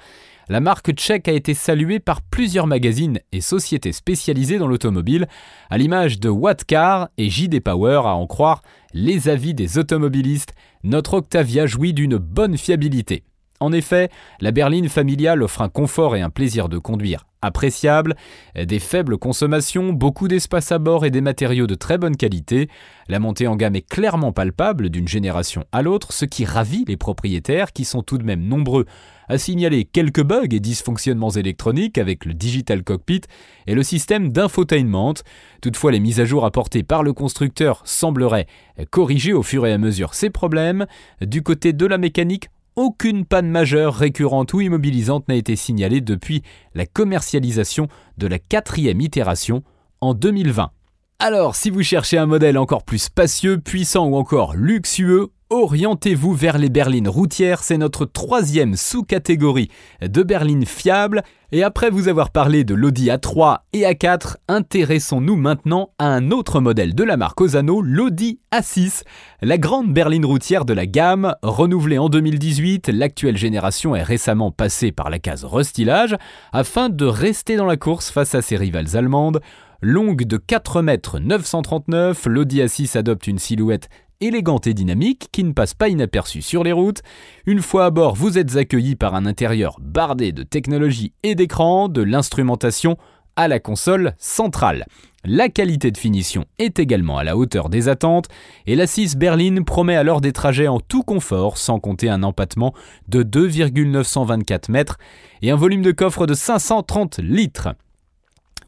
La 0.49 0.61
marque 0.61 0.93
tchèque 0.93 1.27
a 1.27 1.33
été 1.33 1.55
saluée 1.55 1.99
par 1.99 2.23
plusieurs 2.23 2.69
magazines 2.69 3.19
et 3.33 3.41
sociétés 3.41 3.91
spécialisées 3.91 4.59
dans 4.59 4.69
l'automobile, 4.69 5.27
à 5.71 5.79
l'image 5.79 6.21
de 6.21 6.29
Wattcar 6.29 7.09
et 7.19 7.29
JD 7.29 7.61
Power 7.61 8.03
à 8.05 8.15
en 8.15 8.29
croire 8.29 8.63
les 8.95 9.29
avis 9.29 9.55
des 9.55 9.77
automobilistes. 9.77 10.55
Notre 10.85 11.15
Octavia 11.15 11.67
jouit 11.67 11.93
d'une 11.93 12.17
bonne 12.17 12.57
fiabilité. 12.57 13.25
En 13.59 13.73
effet, 13.73 14.09
la 14.41 14.53
berline 14.53 14.89
familiale 14.89 15.43
offre 15.43 15.63
un 15.63 15.69
confort 15.69 16.15
et 16.15 16.21
un 16.21 16.31
plaisir 16.31 16.69
de 16.69 16.79
conduire 16.79 17.27
appréciable, 17.43 18.17
des 18.57 18.79
faibles 18.79 19.19
consommations, 19.19 19.93
beaucoup 19.93 20.29
d'espace 20.29 20.73
à 20.73 20.79
bord 20.79 21.05
et 21.05 21.11
des 21.11 21.21
matériaux 21.21 21.67
de 21.67 21.75
très 21.75 21.99
bonne 21.99 22.17
qualité. 22.17 22.69
La 23.09 23.19
montée 23.19 23.47
en 23.47 23.57
gamme 23.57 23.77
est 23.77 23.89
clairement 23.89 24.33
palpable 24.33 24.91
d'une 24.91 25.09
génération 25.09 25.65
à 25.73 25.83
l'autre, 25.83 26.13
ce 26.13 26.25
qui 26.25 26.45
ravit 26.45 26.85
les 26.87 26.97
propriétaires 26.97 27.73
qui 27.73 27.85
sont 27.85 28.03
tout 28.03 28.19
de 28.19 28.25
même 28.25 28.43
nombreux 28.43 28.87
à 29.29 29.39
signaler 29.39 29.85
quelques 29.85 30.23
bugs 30.23 30.49
et 30.51 30.61
dysfonctionnements 30.61 31.31
électroniques 31.31 31.99
avec 31.99 32.25
le 32.25 32.35
Digital 32.35 32.83
Cockpit 32.83 33.23
et 33.67 33.75
le 33.75 33.83
système 33.83 34.31
d'infotainment. 34.31 35.15
Toutefois, 35.61 35.93
les 35.93 36.01
mises 36.01 36.21
à 36.21 36.25
jour 36.25 36.45
apportées 36.45 36.83
par 36.83 37.03
le 37.03 37.13
constructeur 37.13 37.83
sembleraient 37.85 38.47
corriger 38.91 39.33
au 39.33 39.43
fur 39.43 39.67
et 39.67 39.73
à 39.73 39.79
mesure 39.79 40.15
ces 40.15 40.31
problèmes. 40.31 40.87
Du 41.21 41.43
côté 41.43 41.73
de 41.73 41.87
la 41.87 41.99
mécanique, 41.99 42.49
aucune 42.77 43.25
panne 43.25 43.49
majeure, 43.49 43.95
récurrente 43.95 44.53
ou 44.53 44.61
immobilisante 44.61 45.29
n'a 45.29 45.35
été 45.35 45.57
signalée 45.57 46.03
depuis 46.03 46.43
la 46.75 46.85
commercialisation 46.85 47.89
de 48.19 48.27
la 48.27 48.39
quatrième 48.39 49.01
itération 49.01 49.63
en 50.03 50.13
2020. 50.13 50.71
Alors, 51.19 51.57
si 51.57 51.71
vous 51.71 51.83
cherchez 51.83 52.19
un 52.19 52.27
modèle 52.27 52.59
encore 52.59 52.85
plus 52.85 52.99
spacieux, 52.99 53.59
puissant 53.59 54.07
ou 54.07 54.17
encore 54.17 54.55
luxueux, 54.55 55.31
Orientez-vous 55.49 56.35
vers 56.35 56.59
les 56.59 56.69
berlines 56.69 57.09
routières, 57.09 57.63
c'est 57.63 57.79
notre 57.79 58.05
troisième 58.05 58.75
sous-catégorie 58.75 59.71
de 60.03 60.25
berlines 60.25 60.67
fiables. 60.67 61.23
Et 61.53 61.63
après 61.63 61.89
vous 61.89 62.09
avoir 62.09 62.31
parlé 62.31 62.65
de 62.65 62.75
l'Audi 62.75 63.11
A3 63.11 63.59
et 63.73 63.83
A4, 63.83 64.39
intéressons-nous 64.49 65.37
maintenant 65.37 65.91
à 66.01 66.07
un 66.07 66.33
autre 66.33 66.59
modèle 66.59 66.97
de 66.97 67.05
la 67.05 67.17
marque 67.17 67.41
Osano, 67.41 67.81
l'Audi 67.81 68.41
A6. 68.53 69.05
La 69.41 69.57
grande 69.57 69.95
berline 69.95 70.25
routière 70.25 70.65
de 70.65 70.75
la 70.75 70.87
gamme, 70.87 71.37
renouvelée 71.43 71.99
en 71.99 72.09
2018, 72.09 72.89
l'actuelle 72.89 73.37
génération 73.37 73.95
est 73.95 74.03
récemment 74.03 74.51
passée 74.51 74.91
par 74.91 75.11
la 75.11 75.21
case 75.21 75.45
restylage 75.45 76.17
afin 76.53 76.89
de 76.89 77.05
rester 77.05 77.55
dans 77.55 77.67
la 77.67 77.77
course 77.77 78.11
face 78.11 78.35
à 78.35 78.43
ses 78.43 78.57
rivales 78.57 78.97
allemandes. 78.97 79.41
Longue 79.83 80.25
de 80.25 80.39
4 80.39 80.83
mètres 80.83 81.21
939, 81.21 82.27
l'Audi 82.27 82.63
A6 82.63 82.97
adopte 82.97 83.27
une 83.27 83.39
silhouette 83.39 83.91
élégante 84.21 84.67
et 84.67 84.75
dynamique 84.75 85.29
qui 85.33 85.45
ne 85.45 85.53
passe 85.53 85.75
pas 85.75 85.89
inaperçue 85.89 86.43
sur 86.43 86.65
les 86.65 86.73
routes. 86.73 87.03
Une 87.47 87.63
fois 87.63 87.87
à 87.87 87.91
bord, 87.91 88.15
vous 88.15 88.39
êtes 88.39 88.57
accueilli 88.57 88.97
par 88.97 89.15
un 89.15 89.27
intérieur 89.27 89.77
bardé 89.81 90.33
de 90.33 90.43
technologie 90.43 91.13
et 91.23 91.35
d'écran, 91.35 91.89
de 91.89 92.03
l'instrumentation 92.03 92.97
à 93.37 93.49
la 93.49 93.61
console 93.61 94.15
centrale. 94.19 94.87
La 95.25 95.49
qualité 95.49 95.91
de 95.91 95.99
finition 95.99 96.45
est 96.59 96.79
également 96.79 97.19
à 97.19 97.25
la 97.25 97.37
hauteur 97.37 97.69
des 97.69 97.89
attentes 97.89 98.29
et 98.67 98.77
la 98.77 98.87
6 98.87 99.17
Berlin 99.17 99.63
promet 99.65 99.97
alors 99.97 100.21
des 100.21 100.33
trajets 100.33 100.69
en 100.69 100.81
tout 100.81 101.03
confort 101.03 101.59
sans 101.59 101.81
compter 101.81 102.09
un 102.09 102.23
empattement 102.23 102.73
de 103.09 103.23
2,924 103.23 104.69
mètres 104.71 104.99
et 105.43 105.51
un 105.51 105.57
volume 105.57 105.83
de 105.83 105.93
coffre 105.93 106.27
de 106.27 106.35
530 106.35 107.19
litres. 107.19 107.75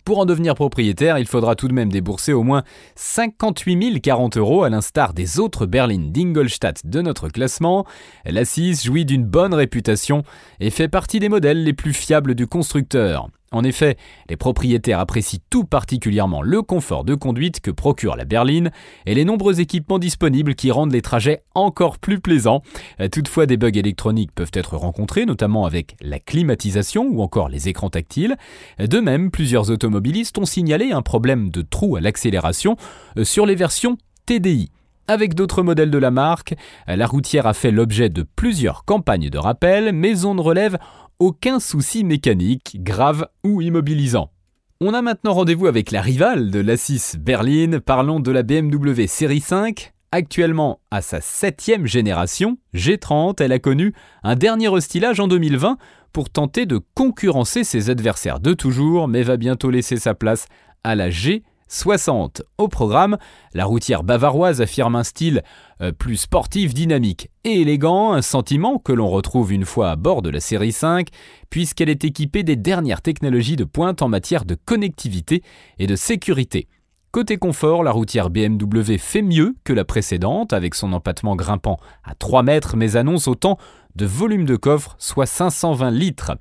Pour 0.08 0.20
en 0.20 0.24
devenir 0.24 0.54
propriétaire, 0.54 1.18
il 1.18 1.26
faudra 1.26 1.54
tout 1.54 1.68
de 1.68 1.74
même 1.74 1.92
débourser 1.92 2.32
au 2.32 2.42
moins 2.42 2.62
58 2.94 4.00
040 4.00 4.38
euros 4.38 4.62
à 4.62 4.70
l'instar 4.70 5.12
des 5.12 5.38
autres 5.38 5.66
berlines 5.66 6.12
d'Ingolstadt 6.12 6.86
de 6.86 7.02
notre 7.02 7.28
classement. 7.28 7.84
La 8.24 8.46
6 8.46 8.86
jouit 8.86 9.04
d'une 9.04 9.26
bonne 9.26 9.52
réputation 9.52 10.22
et 10.60 10.70
fait 10.70 10.88
partie 10.88 11.20
des 11.20 11.28
modèles 11.28 11.62
les 11.62 11.74
plus 11.74 11.92
fiables 11.92 12.34
du 12.34 12.46
constructeur. 12.46 13.28
En 13.50 13.64
effet, 13.64 13.96
les 14.28 14.36
propriétaires 14.36 15.00
apprécient 15.00 15.40
tout 15.48 15.64
particulièrement 15.64 16.42
le 16.42 16.60
confort 16.62 17.04
de 17.04 17.14
conduite 17.14 17.60
que 17.60 17.70
procure 17.70 18.16
la 18.16 18.24
berline 18.24 18.70
et 19.06 19.14
les 19.14 19.24
nombreux 19.24 19.60
équipements 19.60 19.98
disponibles 19.98 20.54
qui 20.54 20.70
rendent 20.70 20.92
les 20.92 21.02
trajets 21.02 21.42
encore 21.54 21.98
plus 21.98 22.20
plaisants. 22.20 22.62
Toutefois, 23.10 23.46
des 23.46 23.56
bugs 23.56 23.70
électroniques 23.72 24.32
peuvent 24.34 24.50
être 24.52 24.76
rencontrés, 24.76 25.24
notamment 25.24 25.64
avec 25.64 25.96
la 26.02 26.18
climatisation 26.18 27.08
ou 27.10 27.22
encore 27.22 27.48
les 27.48 27.68
écrans 27.68 27.90
tactiles. 27.90 28.36
De 28.78 29.00
même, 29.00 29.30
plusieurs 29.30 29.70
automobilistes 29.70 30.36
ont 30.38 30.44
signalé 30.44 30.92
un 30.92 31.02
problème 31.02 31.50
de 31.50 31.62
trou 31.62 31.96
à 31.96 32.00
l'accélération 32.00 32.76
euh, 33.16 33.24
sur 33.24 33.46
les 33.46 33.54
versions 33.54 33.96
TDI. 34.26 34.70
Avec 35.10 35.34
d'autres 35.34 35.62
modèles 35.62 35.90
de 35.90 35.96
la 35.96 36.10
marque, 36.10 36.54
la 36.86 37.06
routière 37.06 37.46
a 37.46 37.54
fait 37.54 37.70
l'objet 37.70 38.10
de 38.10 38.22
plusieurs 38.22 38.84
campagnes 38.84 39.30
de 39.30 39.38
rappel, 39.38 39.94
mais 39.94 40.26
on 40.26 40.34
ne 40.34 40.42
relève 40.42 40.76
aucun 41.18 41.60
souci 41.60 42.04
mécanique, 42.04 42.76
grave 42.82 43.26
ou 43.42 43.62
immobilisant. 43.62 44.30
On 44.82 44.92
a 44.92 45.00
maintenant 45.00 45.32
rendez-vous 45.32 45.66
avec 45.66 45.92
la 45.92 46.02
rivale 46.02 46.50
de 46.50 46.60
l'A6 46.60 47.16
Berlin, 47.16 47.80
parlons 47.80 48.20
de 48.20 48.30
la 48.30 48.42
BMW 48.42 49.06
Série 49.06 49.40
5. 49.40 49.94
Actuellement 50.12 50.80
à 50.90 51.00
sa 51.00 51.22
septième 51.22 51.86
génération, 51.86 52.58
G30, 52.74 53.42
elle 53.42 53.52
a 53.52 53.58
connu 53.58 53.94
un 54.22 54.36
dernier 54.36 54.68
restylage 54.68 55.20
en 55.20 55.28
2020 55.28 55.78
pour 56.12 56.28
tenter 56.28 56.66
de 56.66 56.80
concurrencer 56.94 57.64
ses 57.64 57.88
adversaires 57.88 58.40
de 58.40 58.52
toujours, 58.52 59.08
mais 59.08 59.22
va 59.22 59.38
bientôt 59.38 59.70
laisser 59.70 59.96
sa 59.96 60.14
place 60.14 60.48
à 60.84 60.94
la 60.94 61.08
G 61.08 61.44
60. 61.68 62.42
Au 62.58 62.68
programme, 62.68 63.18
la 63.54 63.64
routière 63.64 64.02
bavaroise 64.02 64.60
affirme 64.60 64.96
un 64.96 65.04
style 65.04 65.42
euh, 65.80 65.92
plus 65.92 66.16
sportif, 66.16 66.74
dynamique 66.74 67.30
et 67.44 67.60
élégant, 67.60 68.12
un 68.12 68.22
sentiment 68.22 68.78
que 68.78 68.92
l'on 68.92 69.08
retrouve 69.08 69.52
une 69.52 69.64
fois 69.64 69.90
à 69.90 69.96
bord 69.96 70.22
de 70.22 70.30
la 70.30 70.40
série 70.40 70.72
5, 70.72 71.08
puisqu'elle 71.50 71.88
est 71.88 72.04
équipée 72.04 72.42
des 72.42 72.56
dernières 72.56 73.02
technologies 73.02 73.56
de 73.56 73.64
pointe 73.64 74.02
en 74.02 74.08
matière 74.08 74.44
de 74.44 74.54
connectivité 74.54 75.42
et 75.78 75.86
de 75.86 75.96
sécurité. 75.96 76.68
Côté 77.10 77.38
confort, 77.38 77.82
la 77.82 77.90
routière 77.90 78.28
BMW 78.28 78.98
fait 78.98 79.22
mieux 79.22 79.56
que 79.64 79.72
la 79.72 79.86
précédente, 79.86 80.52
avec 80.52 80.74
son 80.74 80.92
empattement 80.92 81.36
grimpant 81.36 81.78
à 82.04 82.14
3 82.14 82.42
mètres, 82.42 82.76
mais 82.76 82.96
annonce 82.96 83.28
autant 83.28 83.56
de 83.98 84.06
volume 84.06 84.44
de 84.44 84.56
coffre, 84.56 84.94
soit 84.98 85.26
520 85.26 85.90
litres. 85.90 86.32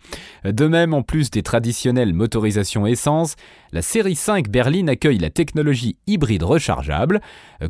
De 0.46 0.68
même, 0.68 0.94
en 0.94 1.02
plus 1.02 1.32
des 1.32 1.42
traditionnelles 1.42 2.14
motorisations 2.14 2.86
essence, 2.86 3.36
la 3.74 3.82
série 3.82 4.16
5 4.16 4.48
Berlin 4.48 4.88
accueille 4.88 5.18
la 5.18 5.32
technologie 5.32 5.98
hybride 6.06 6.44
rechargeable. 6.44 7.20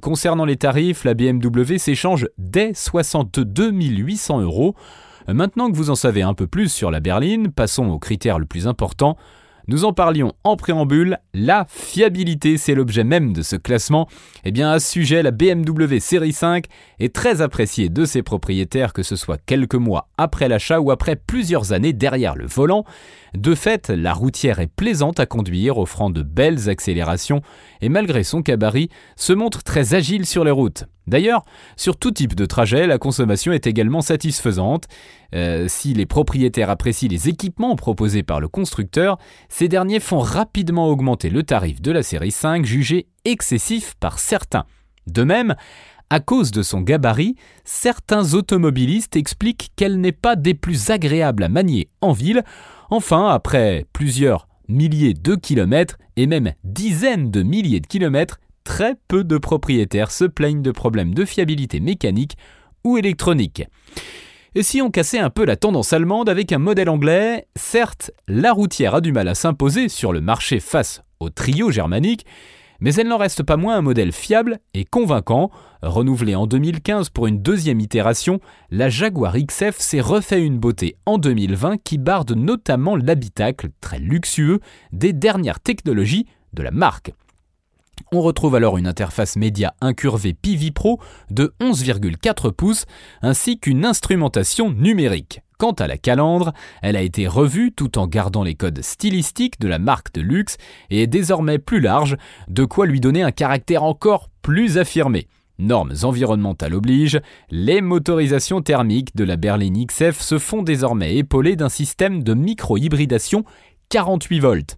Concernant 0.02 0.46
les 0.46 0.58
tarifs, 0.58 1.06
la 1.06 1.14
BMW 1.14 1.78
s'échange 1.78 2.28
dès 2.38 2.74
62 2.74 3.72
800 3.72 4.42
euros. 4.42 4.76
Maintenant 5.28 5.72
que 5.72 5.76
vous 5.76 5.90
en 5.90 5.96
savez 5.96 6.22
un 6.22 6.34
peu 6.34 6.48
plus 6.48 6.72
sur 6.72 6.92
la 6.92 7.00
berline, 7.00 7.52
passons 7.52 7.88
au 7.88 7.98
critère 7.98 8.40
le 8.40 8.46
plus 8.46 8.68
important, 8.68 9.18
nous 9.68 9.84
en 9.84 9.94
parlions 9.94 10.34
en 10.44 10.56
préambule, 10.56 11.18
la 11.34 11.66
fiabilité, 11.70 12.58
c'est 12.58 12.74
l'objet 12.74 13.04
même 13.04 13.34
de 13.34 13.42
ce 13.42 13.56
classement. 13.56 14.08
Eh 14.46 14.52
bien, 14.52 14.72
à 14.72 14.80
ce 14.80 14.90
sujet, 14.90 15.22
la 15.24 15.32
BMW 15.32 16.00
Série 16.00 16.32
5 16.32 16.66
est 17.00 17.14
très 17.14 17.42
appréciée 17.42 17.90
de 17.90 18.06
ses 18.06 18.24
propriétaires, 18.24 18.94
que 18.94 19.04
ce 19.04 19.16
soit 19.16 19.40
quelques 19.46 19.76
mois 19.76 20.08
après 20.18 20.48
l'achat 20.48 20.80
ou 20.80 20.92
après 20.92 21.18
plusieurs 21.18 21.74
années 21.74 21.94
derrière 21.94 22.36
le 22.36 22.48
volant. 22.48 22.86
De 23.34 23.56
fait, 23.56 23.90
la 23.90 24.14
routière 24.14 24.60
est 24.60 24.68
plaisante 24.68 25.20
à 25.20 25.26
conduire, 25.26 25.78
offrant 25.78 26.10
de 26.10 26.22
belles 26.22 26.70
accélérations 26.70 27.42
et 27.82 27.90
malgré 27.90 28.24
son 28.24 28.42
cabaret, 28.42 28.88
se 29.16 29.34
montre 29.34 29.64
très 29.64 29.94
agile 29.94 30.26
sur 30.26 30.44
les 30.44 30.52
routes. 30.52 30.86
D'ailleurs, 31.08 31.44
sur 31.78 31.98
tout 31.98 32.12
type 32.12 32.36
de 32.36 32.46
trajet, 32.46 32.86
la 32.86 32.98
consommation 32.98 33.54
est 33.54 33.66
également 33.66 34.02
satisfaisante. 34.02 34.88
Euh, 35.34 35.68
si 35.68 35.94
les 35.94 36.06
propriétaires 36.06 36.70
apprécient 36.70 37.10
les 37.10 37.30
équipements 37.30 37.76
proposés 37.76 38.24
par 38.24 38.40
le 38.40 38.48
constructeur, 38.50 39.18
ces 39.50 39.70
derniers 39.70 40.02
font 40.02 40.20
rapidement 40.20 40.88
augmenter 40.88 41.30
le 41.30 41.44
tarif 41.44 41.82
de 41.82 41.92
la 41.92 42.04
série 42.04 42.32
5 42.32 42.66
jugé 42.66 43.08
excessif 43.26 43.96
par 44.00 44.20
certains. 44.20 44.66
De 45.08 45.24
même, 45.24 45.56
à 46.10 46.20
cause 46.20 46.52
de 46.52 46.62
son 46.62 46.82
gabarit, 46.82 47.36
certains 47.64 48.34
automobilistes 48.34 49.16
expliquent 49.16 49.72
qu'elle 49.76 50.00
n'est 50.00 50.12
pas 50.12 50.36
des 50.36 50.54
plus 50.54 50.90
agréables 50.90 51.44
à 51.44 51.50
manier 51.50 51.90
en 52.02 52.12
ville. 52.12 52.44
Enfin, 52.90 53.28
après 53.28 53.86
plusieurs 53.92 54.48
milliers 54.70 55.14
de 55.14 55.36
kilomètres 55.36 55.98
et 56.16 56.28
même 56.28 56.54
dizaines 56.64 57.32
de 57.32 57.44
milliers 57.44 57.80
de 57.80 57.88
kilomètres, 57.88 58.40
très 58.68 58.96
peu 59.08 59.24
de 59.24 59.38
propriétaires 59.38 60.12
se 60.12 60.26
plaignent 60.26 60.62
de 60.62 60.72
problèmes 60.72 61.14
de 61.14 61.24
fiabilité 61.24 61.80
mécanique 61.80 62.36
ou 62.84 62.98
électronique. 62.98 63.64
Et 64.56 64.62
si 64.62 64.82
on 64.82 64.92
cassait 64.92 65.20
un 65.20 65.30
peu 65.30 65.46
la 65.46 65.56
tendance 65.56 65.94
allemande 65.94 66.28
avec 66.28 66.52
un 66.52 66.58
modèle 66.58 66.90
anglais, 66.90 67.48
certes, 67.56 68.12
la 68.28 68.52
routière 68.52 68.94
a 68.94 69.00
du 69.00 69.14
mal 69.14 69.30
à 69.30 69.36
s'imposer 69.36 69.88
sur 69.88 70.12
le 70.12 70.20
marché 70.20 70.60
face 70.60 71.02
au 71.22 71.30
trio 71.30 71.72
germanique, 71.72 72.26
mais 72.82 72.94
elle 72.96 73.08
n'en 73.08 73.18
reste 73.18 73.42
pas 73.42 73.56
moins 73.56 73.78
un 73.78 73.82
modèle 73.82 74.12
fiable 74.12 74.60
et 74.74 74.84
convaincant. 74.84 75.50
Renouvelé 75.82 76.36
en 76.36 76.46
2015 76.46 77.10
pour 77.12 77.28
une 77.28 77.42
deuxième 77.42 77.80
itération, 77.80 78.42
la 78.70 78.90
Jaguar 78.90 79.38
XF 79.38 79.78
s'est 79.80 80.02
refait 80.02 80.44
une 80.44 80.60
beauté 80.60 80.98
en 81.06 81.18
2020 81.18 81.78
qui 81.86 81.98
barde 81.98 82.34
notamment 82.34 82.98
l'habitacle 82.98 83.70
très 83.80 84.00
luxueux 84.00 84.60
des 84.92 85.14
dernières 85.14 85.62
technologies 85.62 86.26
de 86.52 86.64
la 86.64 86.72
marque. 86.72 87.14
On 88.14 88.22
retrouve 88.22 88.56
alors 88.56 88.78
une 88.78 88.88
interface 88.88 89.36
média 89.36 89.74
incurvée 89.82 90.34
PV 90.34 90.72
Pro 90.72 91.00
de 91.30 91.54
11,4 91.60 92.52
pouces 92.52 92.86
ainsi 93.22 93.60
qu'une 93.60 93.86
instrumentation 93.86 94.72
numérique. 94.72 95.42
Quant 95.58 95.72
à 95.72 95.88
la 95.88 95.98
calandre, 95.98 96.54
elle 96.82 96.96
a 96.96 97.02
été 97.02 97.28
revue 97.28 97.72
tout 97.72 97.98
en 97.98 98.08
gardant 98.08 98.44
les 98.44 98.56
codes 98.56 98.82
stylistiques 98.82 99.60
de 99.60 99.68
la 99.68 99.80
marque 99.80 100.14
de 100.14 100.22
luxe 100.22 100.58
et 100.90 101.02
est 101.02 101.08
désormais 101.08 101.58
plus 101.58 101.82
large, 101.82 102.16
de 102.48 102.64
quoi 102.64 102.86
lui 102.86 103.00
donner 103.00 103.24
un 103.24 103.32
caractère 103.32 103.84
encore 103.84 104.30
plus 104.42 104.78
affirmé. 104.78 105.28
Normes 105.60 105.96
environnementales 106.04 106.76
obligent, 106.76 107.20
les 107.50 107.82
motorisations 107.82 108.62
thermiques 108.62 109.16
de 109.16 109.24
la 109.24 109.36
berline 109.36 109.88
XF 109.88 110.22
se 110.22 110.38
font 110.38 110.62
désormais 110.62 111.16
épauler 111.16 111.56
d'un 111.56 111.70
système 111.70 112.22
de 112.22 112.36
micro-hybridation 112.36 113.44
48 113.90 114.40
volts. 114.40 114.78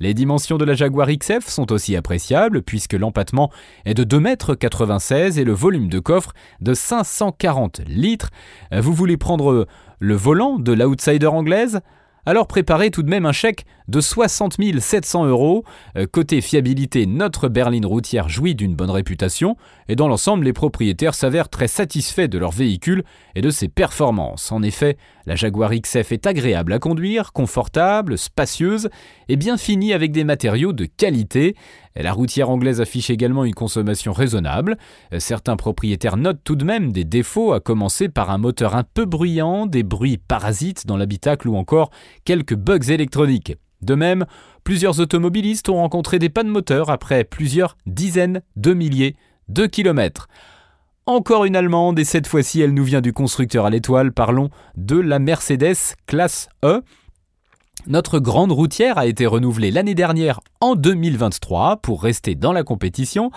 Les 0.00 0.14
dimensions 0.14 0.58
de 0.58 0.64
la 0.64 0.74
Jaguar 0.74 1.08
XF 1.08 1.46
sont 1.46 1.72
aussi 1.72 1.96
appréciables 1.96 2.62
puisque 2.62 2.92
l'empattement 2.92 3.50
est 3.84 3.94
de 3.94 4.04
2,96 4.04 5.14
m 5.14 5.38
et 5.38 5.44
le 5.44 5.52
volume 5.52 5.88
de 5.88 5.98
coffre 5.98 6.32
de 6.60 6.74
540 6.74 7.82
litres. 7.86 8.30
Vous 8.72 8.92
voulez 8.92 9.16
prendre 9.16 9.66
le 9.98 10.14
volant 10.14 10.58
de 10.58 10.72
l'outsider 10.72 11.26
anglaise? 11.26 11.80
Alors 12.26 12.46
préparez 12.46 12.90
tout 12.90 13.02
de 13.02 13.08
même 13.08 13.24
un 13.24 13.32
chèque 13.32 13.64
de 13.88 14.00
60 14.00 14.56
700 14.78 15.26
euros. 15.26 15.64
Euh, 15.96 16.06
côté 16.06 16.40
fiabilité, 16.40 17.06
notre 17.06 17.48
berline 17.48 17.86
routière 17.86 18.28
jouit 18.28 18.54
d'une 18.54 18.74
bonne 18.74 18.90
réputation 18.90 19.56
et 19.90 19.96
dans 19.96 20.06
l'ensemble, 20.06 20.44
les 20.44 20.52
propriétaires 20.52 21.16
s'avèrent 21.16 21.48
très 21.48 21.66
satisfaits 21.66 22.28
de 22.28 22.38
leur 22.38 22.52
véhicule 22.52 23.02
et 23.34 23.40
de 23.40 23.50
ses 23.50 23.66
performances. 23.66 24.52
En 24.52 24.62
effet, 24.62 24.96
la 25.26 25.34
Jaguar 25.34 25.72
XF 25.72 26.12
est 26.12 26.28
agréable 26.28 26.72
à 26.72 26.78
conduire, 26.78 27.32
confortable, 27.32 28.16
spacieuse 28.16 28.88
et 29.28 29.34
bien 29.34 29.56
finie 29.56 29.92
avec 29.92 30.12
des 30.12 30.22
matériaux 30.22 30.72
de 30.72 30.84
qualité. 30.84 31.56
La 31.96 32.12
routière 32.12 32.50
anglaise 32.50 32.80
affiche 32.80 33.10
également 33.10 33.44
une 33.44 33.52
consommation 33.52 34.12
raisonnable. 34.12 34.78
Euh, 35.12 35.18
certains 35.18 35.56
propriétaires 35.56 36.16
notent 36.16 36.44
tout 36.44 36.54
de 36.54 36.64
même 36.64 36.92
des 36.92 37.04
défauts, 37.04 37.52
à 37.52 37.58
commencer 37.58 38.08
par 38.08 38.30
un 38.30 38.38
moteur 38.38 38.76
un 38.76 38.84
peu 38.84 39.06
bruyant, 39.06 39.66
des 39.66 39.82
bruits 39.82 40.18
parasites 40.18 40.86
dans 40.86 40.98
l'habitacle 40.98 41.48
ou 41.48 41.56
encore 41.56 41.90
quelques 42.24 42.54
bugs 42.54 42.78
électroniques. 42.78 43.56
De 43.82 43.96
même, 43.96 44.26
plusieurs 44.62 45.00
automobilistes 45.00 45.68
ont 45.68 45.76
rencontré 45.76 46.20
des 46.20 46.28
pannes 46.28 46.46
moteur 46.46 46.90
après 46.90 47.24
plusieurs 47.24 47.76
dizaines 47.86 48.42
de 48.54 48.72
milliers 48.72 49.16
de 49.50 49.66
kilomètres. 49.66 50.28
Encore 51.06 51.44
une 51.44 51.56
allemande 51.56 51.98
et 51.98 52.04
cette 52.04 52.26
fois-ci 52.26 52.60
elle 52.60 52.72
nous 52.72 52.84
vient 52.84 53.00
du 53.00 53.12
constructeur 53.12 53.66
à 53.66 53.70
l'étoile, 53.70 54.12
parlons 54.12 54.50
de 54.76 54.96
la 54.96 55.18
Mercedes 55.18 55.96
classe 56.06 56.48
E. 56.64 56.82
Notre 57.86 58.18
grande 58.18 58.52
routière 58.52 58.98
a 58.98 59.06
été 59.06 59.26
renouvelée 59.26 59.70
l'année 59.70 59.94
dernière 59.94 60.40
en 60.60 60.74
2023 60.76 61.78
pour 61.78 62.02
rester 62.02 62.34
dans 62.34 62.52
la 62.52 62.62
compétition. 62.62 63.30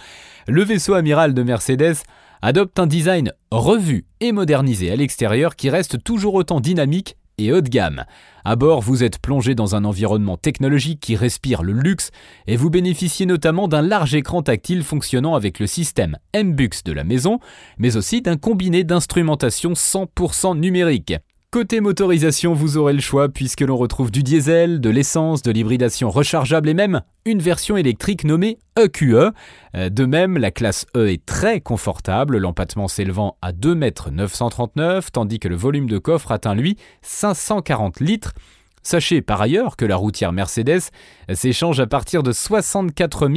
Le 0.47 0.63
vaisseau 0.63 0.93
amiral 0.93 1.33
de 1.33 1.43
Mercedes 1.43 1.95
adopte 2.41 2.77
un 2.77 2.87
design 2.87 3.31
revu 3.51 4.05
et 4.19 4.33
modernisé 4.33 4.91
à 4.91 4.95
l'extérieur 4.97 5.55
qui 5.55 5.69
reste 5.69 6.03
toujours 6.03 6.35
autant 6.35 6.59
dynamique 6.59 7.15
et 7.37 7.51
haut 7.51 7.61
de 7.61 7.69
gamme. 7.69 8.05
À 8.45 8.55
bord, 8.55 8.81
vous 8.81 9.03
êtes 9.03 9.19
plongé 9.19 9.55
dans 9.55 9.75
un 9.75 9.85
environnement 9.85 10.37
technologique 10.37 10.99
qui 10.99 11.15
respire 11.15 11.63
le 11.63 11.73
luxe 11.73 12.11
et 12.47 12.55
vous 12.55 12.69
bénéficiez 12.69 13.25
notamment 13.25 13.67
d'un 13.67 13.81
large 13.81 14.15
écran 14.15 14.41
tactile 14.41 14.83
fonctionnant 14.83 15.35
avec 15.35 15.59
le 15.59 15.67
système 15.67 16.17
MBUX 16.35 16.83
de 16.85 16.93
la 16.93 17.03
maison, 17.03 17.39
mais 17.77 17.95
aussi 17.95 18.21
d'un 18.21 18.37
combiné 18.37 18.83
d'instrumentation 18.83 19.73
100% 19.73 20.57
numérique. 20.59 21.13
Côté 21.53 21.81
motorisation, 21.81 22.55
vous 22.55 22.77
aurez 22.77 22.93
le 22.93 22.99
choix 22.99 23.29
puisque 23.29 23.61
l'on 23.61 23.77
retrouve 23.77 24.09
du 24.09 24.23
diesel, 24.23 24.81
de 24.81 24.89
l'essence, 24.89 25.43
de 25.43 25.51
l'hybridation 25.51 26.09
rechargeable 26.09 26.67
et 26.67 26.73
même 26.73 27.03
une 27.25 27.41
version 27.41 27.77
électrique 27.77 28.23
nommée 28.23 28.57
EQE. 28.75 29.13
E. 29.13 29.31
Euh, 29.75 29.89
de 29.89 30.05
même, 30.05 30.39
la 30.39 30.49
classe 30.49 30.87
E 30.97 31.11
est 31.11 31.23
très 31.23 31.61
confortable, 31.61 32.39
l'empattement 32.39 32.87
s'élevant 32.87 33.37
à 33.43 33.51
2,939 33.51 34.95
m, 34.95 35.01
tandis 35.13 35.37
que 35.37 35.47
le 35.47 35.55
volume 35.55 35.87
de 35.87 35.99
coffre 35.99 36.31
atteint 36.31 36.55
lui 36.55 36.75
540 37.03 37.99
litres. 37.99 38.33
Sachez 38.81 39.21
par 39.21 39.39
ailleurs 39.39 39.77
que 39.77 39.85
la 39.85 39.95
routière 39.95 40.33
Mercedes 40.33 40.89
s'échange 41.31 41.79
à 41.79 41.85
partir 41.85 42.23
de 42.23 42.31
64 42.31 43.29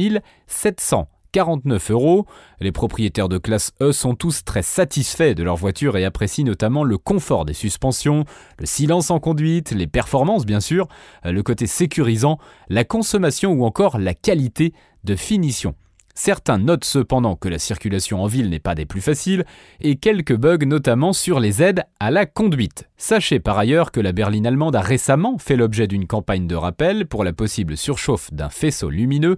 700 0.47 1.07
49 1.31 1.91
euros. 1.91 2.25
Les 2.59 2.71
propriétaires 2.71 3.29
de 3.29 3.37
classe 3.37 3.73
E 3.81 3.91
sont 3.91 4.15
tous 4.15 4.43
très 4.43 4.61
satisfaits 4.61 5.33
de 5.33 5.43
leur 5.43 5.55
voiture 5.55 5.97
et 5.97 6.05
apprécient 6.05 6.45
notamment 6.45 6.83
le 6.83 6.97
confort 6.97 7.45
des 7.45 7.53
suspensions, 7.53 8.25
le 8.59 8.65
silence 8.65 9.11
en 9.11 9.19
conduite, 9.19 9.71
les 9.71 9.87
performances 9.87 10.45
bien 10.45 10.59
sûr, 10.59 10.87
le 11.23 11.43
côté 11.43 11.67
sécurisant, 11.67 12.37
la 12.69 12.83
consommation 12.83 13.51
ou 13.53 13.65
encore 13.65 13.97
la 13.97 14.13
qualité 14.13 14.73
de 15.03 15.15
finition. 15.15 15.75
Certains 16.19 16.57
notent 16.57 16.83
cependant 16.83 17.35
que 17.35 17.47
la 17.47 17.59
circulation 17.59 18.23
en 18.23 18.25
ville 18.25 18.49
n'est 18.49 18.57
pas 18.57 18.73
des 18.73 18.87
plus 18.87 19.01
faciles 19.01 19.45
et 19.81 19.97
quelques 19.97 20.35
bugs 20.35 20.65
notamment 20.65 21.13
sur 21.13 21.39
les 21.39 21.61
aides 21.61 21.83
à 21.99 22.09
la 22.09 22.25
conduite. 22.25 22.89
Sachez 22.97 23.39
par 23.39 23.59
ailleurs 23.59 23.91
que 23.91 23.99
la 23.99 24.13
berline 24.13 24.47
allemande 24.47 24.75
a 24.75 24.81
récemment 24.81 25.37
fait 25.37 25.55
l'objet 25.55 25.85
d'une 25.85 26.07
campagne 26.07 26.47
de 26.47 26.55
rappel 26.55 27.05
pour 27.05 27.23
la 27.23 27.33
possible 27.33 27.77
surchauffe 27.77 28.33
d'un 28.33 28.49
faisceau 28.49 28.89
lumineux 28.89 29.37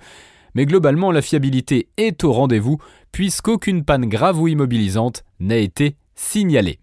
mais 0.55 0.65
globalement 0.65 1.11
la 1.11 1.21
fiabilité 1.21 1.89
est 1.97 2.23
au 2.23 2.31
rendez-vous 2.31 2.77
puisqu'aucune 3.11 3.83
panne 3.83 4.07
grave 4.07 4.39
ou 4.39 4.47
immobilisante 4.47 5.23
n'a 5.39 5.57
été 5.57 5.95
signalée. 6.15 6.79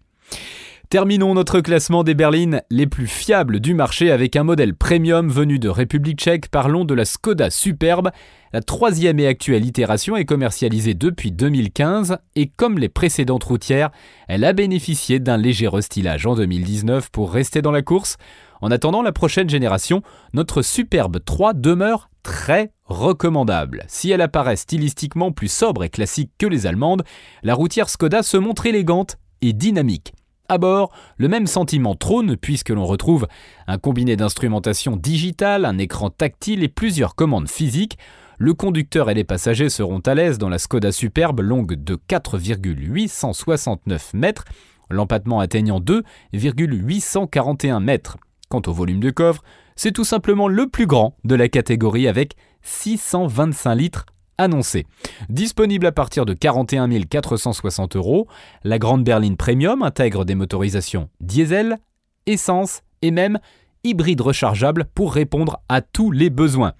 Terminons 0.89 1.33
notre 1.33 1.59
classement 1.59 2.05
des 2.05 2.13
berlines 2.13 2.61
les 2.69 2.87
plus 2.87 3.07
fiables 3.07 3.59
du 3.59 3.73
marché 3.73 4.09
avec 4.09 4.37
un 4.37 4.45
modèle 4.45 4.73
premium 4.73 5.27
venu 5.27 5.59
de 5.59 5.67
République 5.67 6.17
tchèque. 6.17 6.47
Parlons 6.47 6.85
de 6.85 6.93
la 6.93 7.03
Skoda 7.03 7.49
Superbe. 7.49 8.11
La 8.53 8.61
troisième 8.61 9.19
et 9.19 9.27
actuelle 9.27 9.65
itération 9.65 10.15
est 10.15 10.23
commercialisée 10.23 10.93
depuis 10.93 11.33
2015 11.33 12.19
et 12.37 12.47
comme 12.47 12.77
les 12.77 12.87
précédentes 12.87 13.43
routières, 13.43 13.89
elle 14.29 14.45
a 14.45 14.53
bénéficié 14.53 15.19
d'un 15.19 15.35
léger 15.35 15.67
restylage 15.67 16.25
en 16.25 16.35
2019 16.35 17.09
pour 17.11 17.33
rester 17.33 17.61
dans 17.61 17.73
la 17.73 17.81
course. 17.81 18.15
En 18.61 18.71
attendant 18.71 19.01
la 19.01 19.11
prochaine 19.11 19.49
génération, 19.49 20.01
notre 20.33 20.61
Superbe 20.61 21.19
3 21.23 21.53
demeure 21.53 22.09
très 22.23 22.71
recommandable. 22.85 23.83
Si 23.87 24.11
elle 24.11 24.21
apparaît 24.21 24.55
stylistiquement 24.55 25.31
plus 25.31 25.51
sobre 25.51 25.83
et 25.83 25.89
classique 25.89 26.31
que 26.37 26.45
les 26.45 26.65
allemandes, 26.65 27.03
la 27.43 27.55
routière 27.55 27.89
Skoda 27.89 28.23
se 28.23 28.37
montre 28.37 28.65
élégante 28.65 29.17
et 29.41 29.53
dynamique. 29.53 30.13
À 30.49 30.57
bord, 30.57 30.93
le 31.17 31.27
même 31.27 31.45
sentiment 31.45 31.95
trône 31.95 32.37
puisque 32.37 32.69
l'on 32.69 32.85
retrouve 32.85 33.27
un 33.67 33.77
combiné 33.77 34.15
d'instrumentation 34.15 34.95
digitale, 34.95 35.65
un 35.65 35.77
écran 35.77 36.09
tactile 36.09 36.63
et 36.63 36.69
plusieurs 36.69 37.15
commandes 37.15 37.49
physiques. 37.49 37.97
Le 38.37 38.53
conducteur 38.53 39.09
et 39.09 39.13
les 39.13 39.25
passagers 39.25 39.69
seront 39.69 39.99
à 39.99 40.15
l'aise 40.15 40.37
dans 40.37 40.47
la 40.47 40.59
Skoda 40.59 40.93
Superbe 40.93 41.41
longue 41.41 41.73
de 41.73 41.95
4,869 41.95 44.13
mètres, 44.13 44.45
l'empattement 44.89 45.41
atteignant 45.41 45.81
2,841 45.81 47.81
mètres. 47.81 48.15
Quant 48.49 48.61
au 48.67 48.73
volume 48.73 48.99
de 48.99 49.09
coffre, 49.09 49.43
c'est 49.75 49.91
tout 49.91 50.03
simplement 50.03 50.47
le 50.47 50.67
plus 50.67 50.87
grand 50.87 51.15
de 51.23 51.35
la 51.35 51.49
catégorie 51.49 52.07
avec 52.07 52.35
625 52.61 53.75
litres 53.75 54.05
annoncé. 54.37 54.85
Disponible 55.29 55.85
à 55.85 55.91
partir 55.91 56.25
de 56.25 56.33
41 56.33 56.89
460 57.01 57.95
euros, 57.95 58.27
la 58.63 58.79
grande 58.79 59.03
berline 59.03 59.37
premium 59.37 59.81
intègre 59.83 60.25
des 60.25 60.35
motorisations 60.35 61.09
diesel, 61.19 61.77
essence 62.25 62.81
et 63.01 63.11
même 63.11 63.39
hybride 63.83 64.21
rechargeable 64.21 64.85
pour 64.93 65.13
répondre 65.13 65.59
à 65.69 65.81
tous 65.81 66.11
les 66.11 66.29
besoins. 66.29 66.73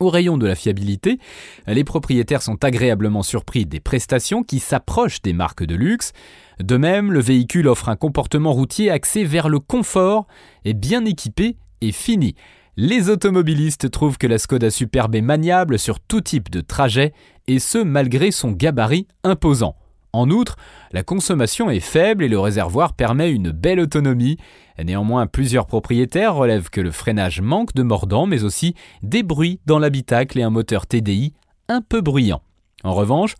Au 0.00 0.10
rayon 0.10 0.38
de 0.38 0.46
la 0.46 0.54
fiabilité, 0.54 1.18
les 1.66 1.82
propriétaires 1.82 2.42
sont 2.42 2.62
agréablement 2.64 3.24
surpris 3.24 3.66
des 3.66 3.80
prestations 3.80 4.44
qui 4.44 4.60
s'approchent 4.60 5.22
des 5.22 5.32
marques 5.32 5.64
de 5.64 5.74
luxe. 5.74 6.12
De 6.60 6.76
même, 6.76 7.10
le 7.10 7.20
véhicule 7.20 7.66
offre 7.66 7.88
un 7.88 7.96
comportement 7.96 8.52
routier 8.52 8.92
axé 8.92 9.24
vers 9.24 9.48
le 9.48 9.58
confort 9.58 10.28
et 10.64 10.72
bien 10.72 11.04
équipé 11.04 11.56
et 11.80 11.90
fini. 11.90 12.36
Les 12.76 13.10
automobilistes 13.10 13.90
trouvent 13.90 14.18
que 14.18 14.28
la 14.28 14.38
Skoda 14.38 14.70
Superbe 14.70 15.16
est 15.16 15.20
maniable 15.20 15.80
sur 15.80 15.98
tout 15.98 16.20
type 16.20 16.48
de 16.48 16.60
trajet, 16.60 17.12
et 17.48 17.58
ce 17.58 17.78
malgré 17.78 18.30
son 18.30 18.52
gabarit 18.52 19.08
imposant. 19.24 19.74
En 20.12 20.30
outre, 20.30 20.56
la 20.92 21.02
consommation 21.02 21.70
est 21.70 21.80
faible 21.80 22.24
et 22.24 22.28
le 22.28 22.38
réservoir 22.38 22.94
permet 22.94 23.30
une 23.30 23.50
belle 23.50 23.80
autonomie. 23.80 24.38
Néanmoins, 24.82 25.26
plusieurs 25.26 25.66
propriétaires 25.66 26.34
relèvent 26.34 26.70
que 26.70 26.80
le 26.80 26.90
freinage 26.90 27.40
manque 27.40 27.74
de 27.74 27.82
mordant, 27.82 28.26
mais 28.26 28.44
aussi 28.44 28.74
des 29.02 29.22
bruits 29.22 29.60
dans 29.66 29.78
l'habitacle 29.78 30.38
et 30.38 30.42
un 30.42 30.50
moteur 30.50 30.86
TDI 30.86 31.34
un 31.68 31.82
peu 31.82 32.00
bruyant. 32.00 32.42
En 32.84 32.94
revanche, 32.94 33.34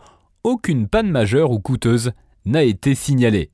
aucune 0.45 0.89
panne 0.89 1.11
majeure 1.11 1.51
ou 1.51 1.61
coûteuse 1.61 2.13
n'a 2.45 2.63
été 2.63 2.95
signalée. 2.95 3.51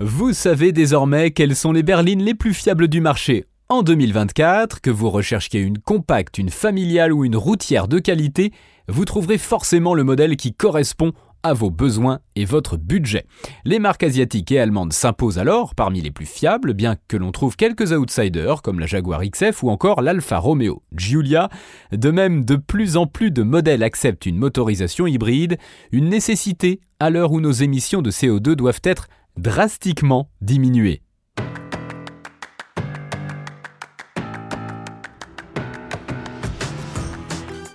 Vous 0.00 0.32
savez 0.32 0.72
désormais 0.72 1.30
quelles 1.30 1.56
sont 1.56 1.72
les 1.72 1.82
berlines 1.82 2.24
les 2.24 2.34
plus 2.34 2.54
fiables 2.54 2.88
du 2.88 3.00
marché. 3.00 3.46
En 3.72 3.82
2024, 3.82 4.82
que 4.82 4.90
vous 4.90 5.08
recherchiez 5.08 5.62
une 5.62 5.78
compacte, 5.78 6.36
une 6.36 6.50
familiale 6.50 7.10
ou 7.10 7.24
une 7.24 7.36
routière 7.36 7.88
de 7.88 8.00
qualité, 8.00 8.52
vous 8.86 9.06
trouverez 9.06 9.38
forcément 9.38 9.94
le 9.94 10.04
modèle 10.04 10.36
qui 10.36 10.52
correspond 10.52 11.12
à 11.42 11.54
vos 11.54 11.70
besoins 11.70 12.20
et 12.36 12.44
votre 12.44 12.76
budget. 12.76 13.24
Les 13.64 13.78
marques 13.78 14.02
asiatiques 14.02 14.52
et 14.52 14.58
allemandes 14.58 14.92
s'imposent 14.92 15.38
alors 15.38 15.74
parmi 15.74 16.02
les 16.02 16.10
plus 16.10 16.26
fiables, 16.26 16.74
bien 16.74 16.96
que 17.08 17.16
l'on 17.16 17.32
trouve 17.32 17.56
quelques 17.56 17.92
outsiders 17.92 18.60
comme 18.60 18.78
la 18.78 18.84
Jaguar 18.84 19.22
XF 19.24 19.62
ou 19.62 19.70
encore 19.70 20.02
l'Alfa 20.02 20.36
Romeo 20.36 20.82
Giulia. 20.94 21.48
De 21.92 22.10
même, 22.10 22.44
de 22.44 22.56
plus 22.56 22.98
en 22.98 23.06
plus 23.06 23.30
de 23.30 23.42
modèles 23.42 23.82
acceptent 23.82 24.26
une 24.26 24.36
motorisation 24.36 25.06
hybride, 25.06 25.56
une 25.92 26.10
nécessité 26.10 26.80
à 27.00 27.08
l'heure 27.08 27.32
où 27.32 27.40
nos 27.40 27.52
émissions 27.52 28.02
de 28.02 28.10
CO2 28.10 28.54
doivent 28.54 28.82
être 28.84 29.08
drastiquement 29.38 30.28
diminuées. 30.42 31.00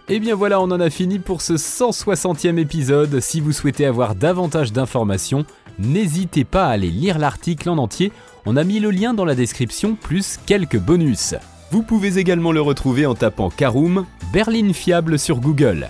Et 0.10 0.16
eh 0.16 0.20
bien 0.22 0.36
voilà, 0.36 0.62
on 0.62 0.72
en 0.72 0.80
a 0.80 0.90
fini 0.90 1.20
pour 1.20 1.42
ce 1.42 1.56
160e 1.56 2.58
épisode. 2.58 3.20
Si 3.20 3.42
vous 3.42 3.52
souhaitez 3.52 3.86
avoir 3.86 4.16
davantage 4.16 4.72
d'informations, 4.72 5.46
n'hésitez 5.80 6.46
pas 6.46 6.68
à 6.68 6.70
aller 6.70 6.90
lire 6.90 7.20
l'article 7.20 7.68
en 7.68 7.78
entier. 7.78 8.14
On 8.46 8.56
a 8.56 8.64
mis 8.64 8.80
le 8.80 8.90
lien 8.90 9.14
dans 9.14 9.26
la 9.26 9.36
description, 9.36 9.96
plus 9.96 10.40
quelques 10.46 10.80
bonus. 10.80 11.36
Vous 11.72 11.84
pouvez 11.84 12.20
également 12.20 12.54
le 12.54 12.62
retrouver 12.62 13.06
en 13.06 13.16
tapant 13.16 13.50
Caroom, 13.50 14.06
berline 14.32 14.74
fiable 14.74 15.20
sur 15.20 15.42
Google. 15.42 15.90